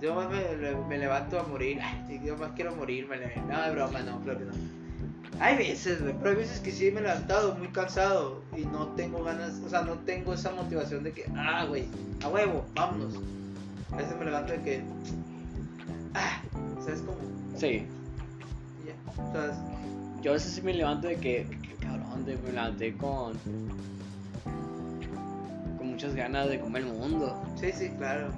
[0.00, 0.42] Yo más me,
[0.88, 4.20] me levanto a morir, Ay, yo más quiero morir, me le- no, de broma, no,
[4.20, 4.52] creo que no.
[5.40, 9.22] Hay veces, pero hay veces que sí me he levantado muy cansado y no tengo
[9.24, 11.86] ganas, o sea, no tengo esa motivación de que, ah, güey,
[12.24, 13.14] a huevo, vámonos.
[13.92, 14.82] A veces me levanto de que,
[16.14, 16.42] ah,
[16.84, 17.18] ¿sabes cómo?
[17.56, 17.86] Sí.
[18.82, 19.56] Y ya, ¿sabes?
[20.22, 23.34] Yo a veces sí me levanto de que, que- cabrón, de, me levanté con.
[25.78, 27.40] con muchas ganas de comer el mundo.
[27.60, 28.28] Sí, sí, claro.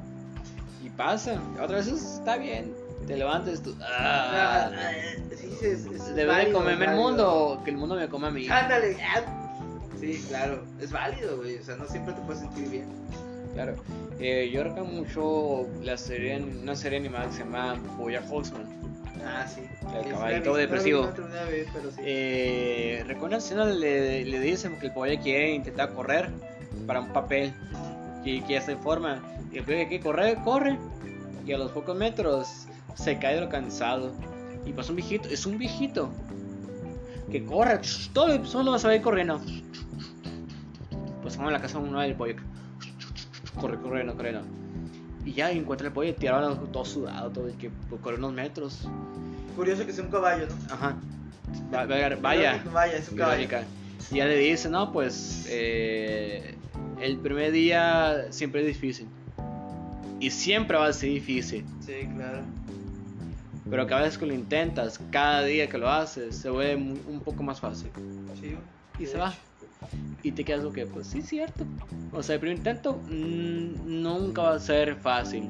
[0.85, 1.41] Y pasa.
[1.63, 2.73] Otras veces está bien.
[3.07, 3.75] Te levantas tú.
[3.83, 4.91] Ah, Ah,
[5.37, 8.29] sí, sí, es, es ¿Debe de comerme el mundo o que el mundo me coma
[8.29, 8.49] a mí?
[8.49, 8.97] Ándale.
[10.01, 12.87] Sí, claro, es válido, güey, o sea, no siempre te puedes sentir bien.
[13.55, 13.75] Claro.
[14.21, 18.67] Eh, yo recuerdo mucho la serie, una serie animada que se llama Bojack Horseman.
[19.27, 19.63] Ah, sí.
[19.95, 21.13] El caballito depresivo.
[21.17, 26.31] No la no escena le, le dicen que el pollo quiere intentar correr
[26.87, 27.53] para un papel
[28.25, 29.23] que, que ya en forma.
[29.53, 30.79] Y el pollo que correr, corre.
[31.47, 34.13] Y a los pocos metros se cae de lo cansado.
[34.65, 36.11] Y pasa un viejito, es un viejito
[37.31, 37.81] que corre,
[38.13, 39.41] todo el solo vas a ver corriendo.
[41.23, 42.37] Pues vamos a la casa uno del pollo.
[43.61, 44.64] Corre, corriendo, corriendo.
[45.25, 47.71] Y ya encuentra el pollo tirado todo sudado, todo el que
[48.03, 48.87] corre unos metros.
[49.57, 50.75] Curioso que sea un caballo, ¿no?
[50.75, 50.97] Ajá.
[51.73, 52.63] Va- vaya, vaya.
[52.73, 53.49] Vaya, es un caballo.
[54.11, 56.55] Y ya le dice, no, pues eh,
[57.01, 59.09] el primer día siempre es difícil.
[60.21, 61.65] Y siempre va a ser difícil.
[61.81, 62.43] Sí, claro.
[63.71, 67.43] Pero cada vez que lo intentas, cada día que lo haces, se vuelve un poco
[67.43, 67.91] más fácil.
[68.41, 68.57] Sí.
[68.99, 69.33] Y se va.
[70.23, 71.65] Y te quedas que, pues sí, cierto.
[72.13, 75.49] O sea, el primer intento mm, nunca va a ser fácil.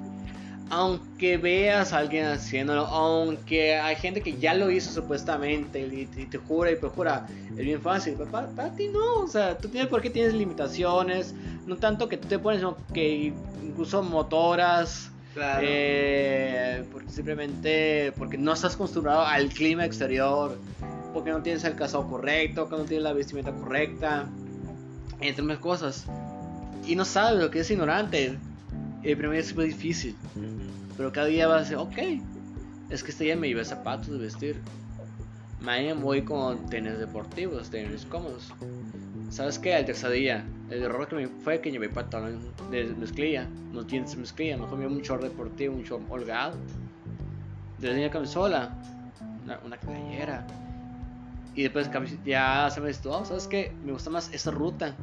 [0.71, 6.23] Aunque veas a alguien haciéndolo, aunque hay gente que ya lo hizo supuestamente y te,
[6.23, 8.15] y te jura y perjura, es bien fácil.
[8.17, 11.35] Pero para, para ti no, o sea, tú tienes porque tienes limitaciones.
[11.67, 13.33] No tanto que tú te pones, sino que
[13.63, 15.11] incluso motoras.
[15.35, 15.67] Claro.
[15.69, 20.57] Eh, porque simplemente porque no estás acostumbrado al clima exterior,
[21.15, 24.27] porque no tienes el calzado correcto, que no tienes la vestimenta correcta,
[25.21, 26.07] entre otras cosas.
[26.87, 28.37] Y no sabes lo que es ignorante.
[29.03, 30.17] El primer día es muy difícil,
[30.97, 31.99] pero cada día vas a decir, ok,
[32.91, 34.61] es que este día me llevé zapatos de vestir.
[35.61, 38.53] Mañana voy con tenis deportivos, tenis cómodos.
[39.31, 39.75] ¿Sabes qué?
[39.75, 42.41] Al tercer día, el error que me fue que llevé pantalón
[42.71, 46.57] de mezclilla, no tienes mezclilla, mejor me un short deportivo, un short holgado.
[47.79, 48.75] De la camisola,
[49.45, 50.47] una, una cabellera.
[51.55, 51.89] Y después
[52.25, 53.73] ya se me dice, oh, ¿sabes qué?
[53.85, 54.95] Me gusta más esa ruta.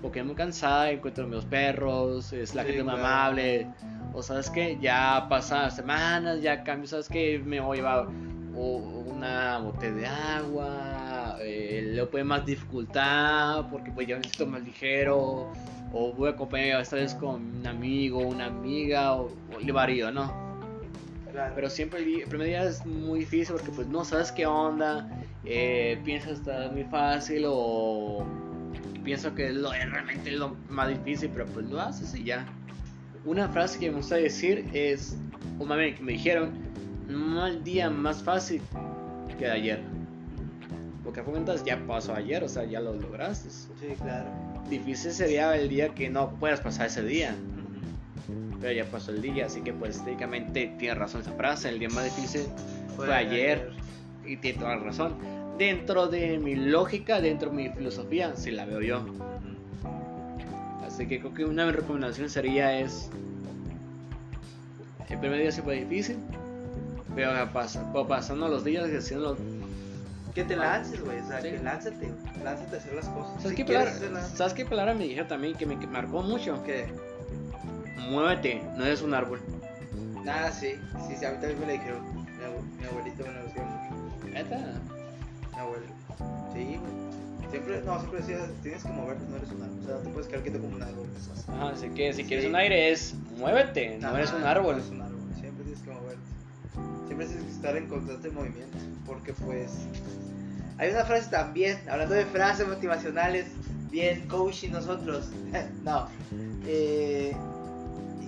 [0.00, 2.98] Porque es muy cansada, encuentro a mis perros, es la Sí, gente claro.
[2.98, 3.68] amable.
[4.12, 8.08] O sabes que ya pasan semanas, ya cambio, sabes que me voy a llevar
[8.54, 14.62] una botella de agua, eh, le puede más dificultad porque pues ya me siento más
[14.62, 15.52] ligero,
[15.92, 20.10] o voy a acompañar esta vez con un amigo, una amiga, o, o le varío,
[20.10, 20.51] ¿no?
[21.32, 21.52] Claro.
[21.54, 25.08] Pero siempre el, primer día es muy difícil porque pues no sabes qué onda,
[25.44, 28.24] eh, piensas está muy fácil o
[29.02, 32.46] pienso que lo, es realmente lo más difícil, pero pues lo haces y ya.
[33.24, 35.16] Una frase que me gusta decir es,
[35.58, 36.52] o más bien que me dijeron,
[37.08, 38.60] no día más fácil
[39.38, 39.80] que de ayer.
[41.04, 43.50] Porque a cuentas ya pasó ayer, o sea, ya lo lograste.
[43.50, 44.28] Sí, claro.
[44.68, 47.36] Difícil sería el día que no puedas pasar ese día
[48.62, 51.88] pero ya pasó el día, así que pues técnicamente tiene razón esa frase, el día
[51.88, 52.46] más difícil
[52.96, 53.72] fue, ayer
[54.24, 55.16] y tiene toda la razón.
[55.58, 59.04] Dentro de mi lógica, dentro de mi filosofía, sí la veo yo.
[60.86, 63.10] Así que creo que una recomendaciones sería es,
[65.10, 66.18] el primer día sí fue difícil,
[67.16, 69.36] pero ya pasa, pero pasando los días y haciendo
[70.34, 71.50] Que te lances, güey, o sea, Sí.
[71.50, 73.42] que lánzate, lánzate a hacer las cosas.
[73.42, 74.30] ¿Sabes, Si qué palabra, hacerlas.
[74.30, 76.62] ¿Sabes qué palabra me dijeron también que me que marcó mucho?
[76.64, 76.86] ¿Qué?
[77.98, 79.40] Muévete, no eres un árbol.
[80.24, 80.74] Nada, sí,
[81.08, 82.14] sí, sí, a mí también me lo dijeron.
[82.14, 84.28] Mi, abue- mi abuelito me lo decía mucho.
[84.32, 84.56] Neta.
[85.52, 85.86] Mi abuelo.
[86.52, 86.78] Sí.
[87.50, 89.78] Siempre, no, siempre decía, tienes que moverte, no eres un árbol.
[89.82, 91.06] O sea, no te puedes quedar quieto como un árbol.
[91.18, 91.48] esas.
[91.48, 94.74] Ajá, así que si quieres un aire es muévete, no Ajá, eres un No árbol.
[94.76, 96.22] eres un árbol, siempre tienes que moverte.
[97.06, 98.78] Siempre tienes que estar en constante movimiento.
[99.06, 99.70] Porque, pues.
[100.78, 103.46] Hay una frase también, hablando de frases motivacionales,
[103.90, 105.28] bien coach y nosotros.
[105.84, 106.08] no.
[106.64, 107.36] Eh,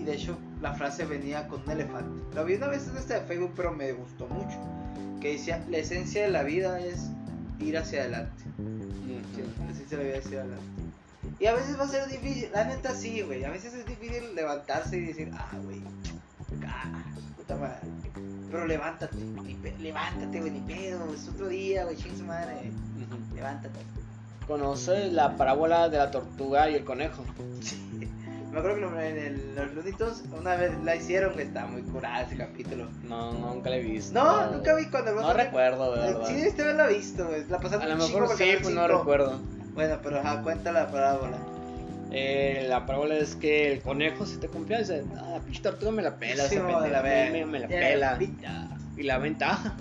[0.04, 2.22] y de hecho, la frase venía con un elefante.
[2.34, 4.58] La vi una vez en este de Facebook, pero me gustó mucho.
[5.20, 7.08] Que decía: La esencia de la vida es
[7.58, 8.44] ir hacia adelante.
[8.58, 10.64] Sí, la esencia de la vida es ir adelante.
[11.40, 13.44] Y a veces va a ser difícil, la neta sí, güey.
[13.44, 15.82] A veces es difícil levantarse y decir, ah, güey,
[16.66, 17.02] ah,
[17.36, 17.80] puta madre.
[18.50, 22.70] pero levántate, ni pe- levántate, güey, ni pedo, es otro día, güey, ching su madre,
[23.34, 23.80] levántate.
[24.46, 27.24] ¿Conoces la parábola de la tortuga y el conejo?
[27.60, 28.08] Sí.
[28.54, 31.82] Me acuerdo que en el- los Looney Tunes una vez la hicieron, güey, está muy
[31.82, 32.88] curada ese capítulo.
[33.02, 34.14] No, nunca la he visto.
[34.14, 36.26] No, nunca vi cuando No recuerdo, de verdad.
[36.28, 38.98] Sí, debiste haberla visto, la A lo mejor sí, pues no 5.
[38.98, 39.40] recuerdo.
[39.74, 41.36] Bueno, pero ajá, cuenta la parábola.
[42.12, 45.90] Eh, la parábola es que el conejo, si te confía, dice: Ah, la pinche tortuga
[45.90, 48.18] me la pela, Sí, mo, pendeja, la me, me la pela.
[48.96, 49.74] Y la ventaja.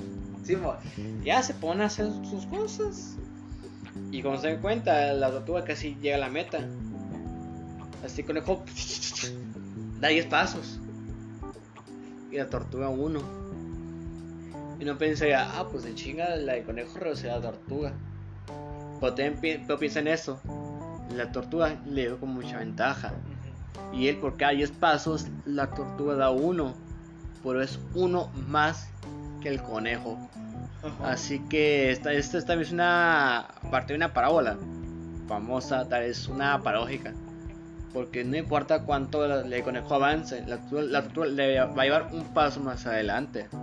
[0.44, 0.74] Sí, mo.
[1.24, 3.18] Ya se pone a hacer sus cosas.
[4.10, 6.66] Y cuando se dan cuenta, la tortuga casi llega a la meta.
[8.04, 8.64] Así el conejo
[10.00, 10.80] da 10 pasos.
[12.32, 13.22] Y la tortuga uno.
[14.80, 17.94] Y no pensaría, ah, pues de chinga la del conejo a la tortuga.
[19.00, 20.40] Pero, también pero piensa en eso.
[21.16, 23.14] La tortuga le dio con mucha ventaja.
[23.94, 26.74] Y él por cada 10 pasos, la tortuga da uno.
[27.44, 28.90] Pero es uno más
[29.42, 30.18] que el conejo.
[30.82, 31.12] Ajá.
[31.12, 34.58] Así que esta, esta es también es una parte de una parábola
[35.28, 37.14] famosa, tal vez una paradójica.
[37.94, 42.10] Porque no importa cuánto el conejo avance, la tortuga, la tortuga le va a llevar
[42.12, 43.48] un paso más adelante.
[43.52, 43.58] Sí.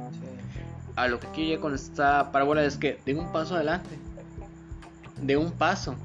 [0.97, 3.99] A lo que quiero llegar con esta parábola es que de un paso adelante,
[5.21, 5.97] de un paso.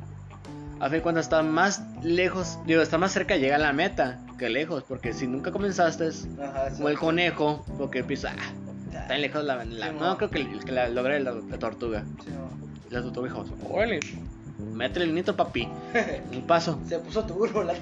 [0.79, 4.49] A fin cuando está más lejos, digo, está más cerca llega a la meta que
[4.49, 6.09] lejos, porque si nunca comenzaste
[6.41, 10.17] Ajá, como el conejo, porque empieza, ah, tan lejos la, la- Sí, no mo.
[10.17, 12.03] creo que, que la logre la, la tortuga.
[12.23, 12.49] Sí, mo.
[12.89, 13.29] La tortuga
[14.73, 15.67] métele el nitro papi,
[16.33, 17.73] un paso, Se puso turbo la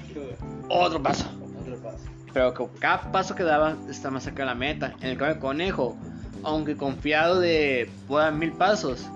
[0.68, 1.26] otro paso.
[1.60, 1.98] Otro paso.
[2.32, 4.94] Pero que cada paso que daba está más cerca de la meta.
[5.00, 5.96] En el caso del conejo,
[6.42, 9.06] aunque confiado de pueda mil pasos,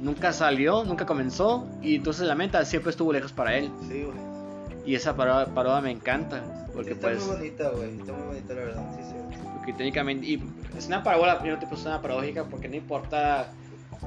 [0.00, 3.70] nunca salió, nunca comenzó y entonces la meta siempre estuvo lejos para él.
[3.88, 4.32] Sí, güey.
[4.84, 6.42] Y esa parodia, parodia me encanta,
[6.74, 7.24] porque está pues...
[7.24, 7.98] muy bonita, güey.
[7.98, 8.96] Está muy bonita, la verdad.
[8.96, 9.38] Sí, sí.
[9.56, 10.42] Porque técnicamente, y
[10.76, 13.52] es una parábola, no te puse una paradójica porque no importa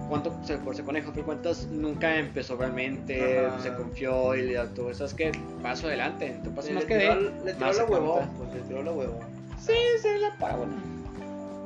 [0.10, 3.60] cuánto se el conejo, pero cuentas nunca empezó realmente, Ajá.
[3.60, 5.06] se confió y le todo eso.
[5.06, 5.32] Es que
[5.62, 7.16] paso adelante, te paso más que de.
[7.46, 8.30] le tiró la se cuenta.
[8.38, 9.20] Pues le tiró la huevón.
[9.60, 10.74] Sí, es la parábola.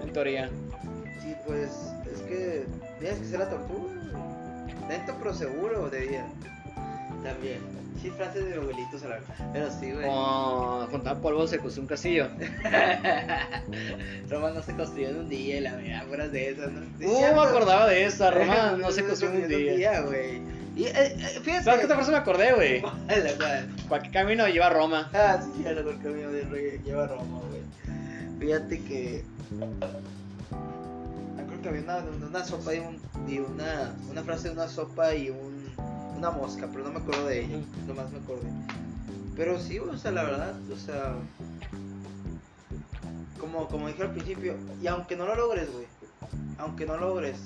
[0.02, 0.50] En teoría.
[1.22, 2.66] Sí, pues es que
[3.00, 3.94] tienes que ser la tortuga.
[4.88, 6.26] Lento pero seguro, de bien.
[7.24, 7.60] También.
[8.02, 9.20] Sí, frases de abuelitos a la
[9.52, 10.06] Pero sí, güey.
[10.06, 12.28] Como juntar polvo se construyó un castillo.
[14.30, 16.82] Roma no se construyó en un día y la verdad, fueras de esas, ¿no?
[16.98, 20.02] Sí, Uh, me acordaba de esa, Roma no se construyó en un día.
[20.02, 20.42] güey.
[20.78, 21.64] Y, eh, eh, fíjate.
[21.66, 22.82] ¿Sabes qué otra cosa me acordé, güey?
[22.82, 23.70] La cual.
[23.90, 25.10] ¿Para qué camino lleva a Roma?
[25.14, 26.30] Ah, sí, ya lo el camino
[26.86, 27.62] lleva a Roma, güey.
[28.40, 29.26] Fíjate que.
[31.48, 31.98] Creo que había una,
[32.30, 32.98] una sopa y, un,
[33.28, 35.59] y una, una frase de una sopa y un,
[36.20, 37.58] una mosca, pero no me acuerdo de ella.
[37.88, 38.50] Nomás me acordé.
[39.36, 41.16] Pero sí, o sea, la verdad, o sea.
[43.40, 45.86] Como, como dije al principio, y aunque no lo logres, güey,
[46.58, 47.38] aunque no logres,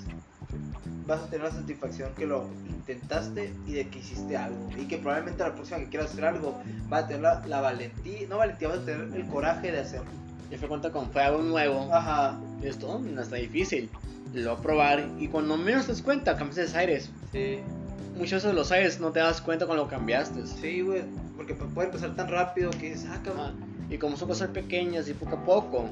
[1.06, 4.70] vas a tener la satisfacción que lo intentaste y de que hiciste algo.
[4.76, 6.60] Y que probablemente la próxima que quieras hacer algo,
[6.90, 10.10] vas a tener la, la valentía, no valentía, vas a tener el coraje de hacerlo.
[10.50, 11.94] Y fue cuenta con fue algo nuevo.
[11.94, 12.40] Ajá.
[12.62, 13.90] Y esto no está difícil.
[14.34, 17.12] Lo voy a probar y cuando menos te das cuenta, cambiaste de aires.
[17.32, 17.60] Sí.
[18.16, 20.46] Muchas veces los aires no te das cuenta cuando lo cambiaste.
[20.48, 21.04] Sí, güey,
[21.36, 23.56] porque pu- puede pasar tan rápido que dices, ah, cabrón.
[23.90, 25.90] Y como son cosas pequeñas y poco a poco,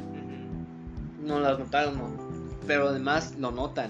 [1.24, 2.32] no las notaron, ¿no?
[2.68, 3.90] pero además lo notan.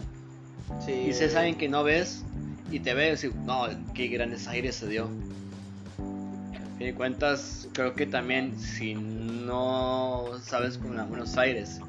[0.85, 0.91] Sí.
[1.09, 2.23] Y se saben que no ves
[2.71, 5.05] y te ves y no, qué grandes aires se dio.
[5.05, 11.79] A fin de cuentas, creo que también si no sabes con Buenos Aires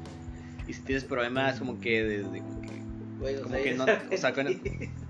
[0.67, 4.51] y si tienes problemas como que de, de- como que como no- o sea, creo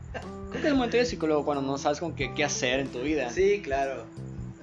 [0.64, 3.02] que es el momento de psicólogo cuando no sabes con qué, qué hacer en tu
[3.02, 3.30] vida.
[3.30, 4.06] Sí, claro.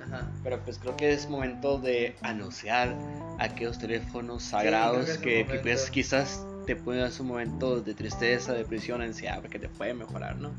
[0.02, 0.28] Ajá.
[0.42, 2.96] Pero pues creo que es momento de anunciar
[3.38, 7.80] aquellos teléfonos sagrados que es el que, que, pues, quizás te pueden dar un momento
[7.80, 10.50] de tristeza, depresión, ansiedad, porque te puede mejorar, ¿no?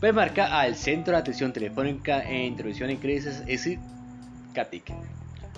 [0.00, 3.78] Puedes marcar al Centro de Atención Telefónica e Intervención en Crisis, ESI
[4.54, 4.92] CATIC,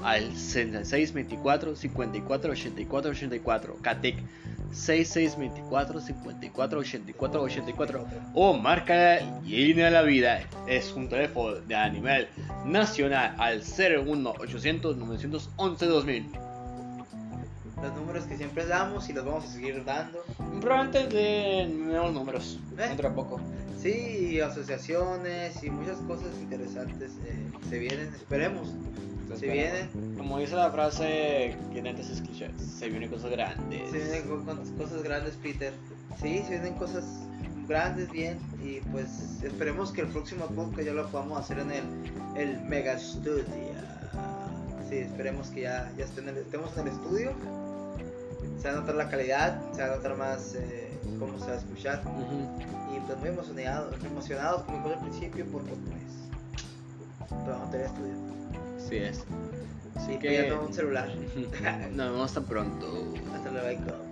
[0.02, 4.16] al 6624 54 84 84, CATIC
[4.72, 11.88] 6624 54 84 84 o marca línea de la vida es un teléfono de a
[11.88, 12.28] nivel
[12.64, 16.26] nacional al 01 800 911 2000
[17.82, 20.24] Los números que siempre damos y los vamos a seguir dando.
[20.60, 22.82] probablemente de nuevos números ¿Eh?
[22.88, 23.40] dentro de poco
[23.80, 28.74] Sí, y asociaciones y muchas cosas interesantes eh, se vienen, esperemos.
[29.36, 29.88] Si viene.
[30.16, 33.90] Como dice la frase que antes escuché, se vienen cosas grandes.
[33.90, 35.72] Se vienen cosas grandes, Peter.
[36.20, 37.04] Sí, se vienen cosas
[37.68, 38.38] grandes, bien.
[38.62, 41.84] Y pues esperemos que el próximo podcast ya lo podamos hacer en el,
[42.36, 43.44] el Mega Studio.
[44.88, 47.32] Sí, esperemos que ya, ya estén, estemos en el estudio.
[48.60, 51.52] Se va a notar la calidad, se va a notar más eh, cómo se va
[51.52, 52.02] a escuchar.
[52.96, 55.76] Y pues muy emocionados, emocionados como fue al principio, por pues,
[57.44, 58.37] pero no tenía estudio.
[58.88, 59.22] Así es.
[59.96, 60.28] Así y que...
[60.28, 61.10] Pues cuidado un celular.
[61.92, 63.12] Nos vemos hasta pronto.
[63.34, 64.07] Hasta luego.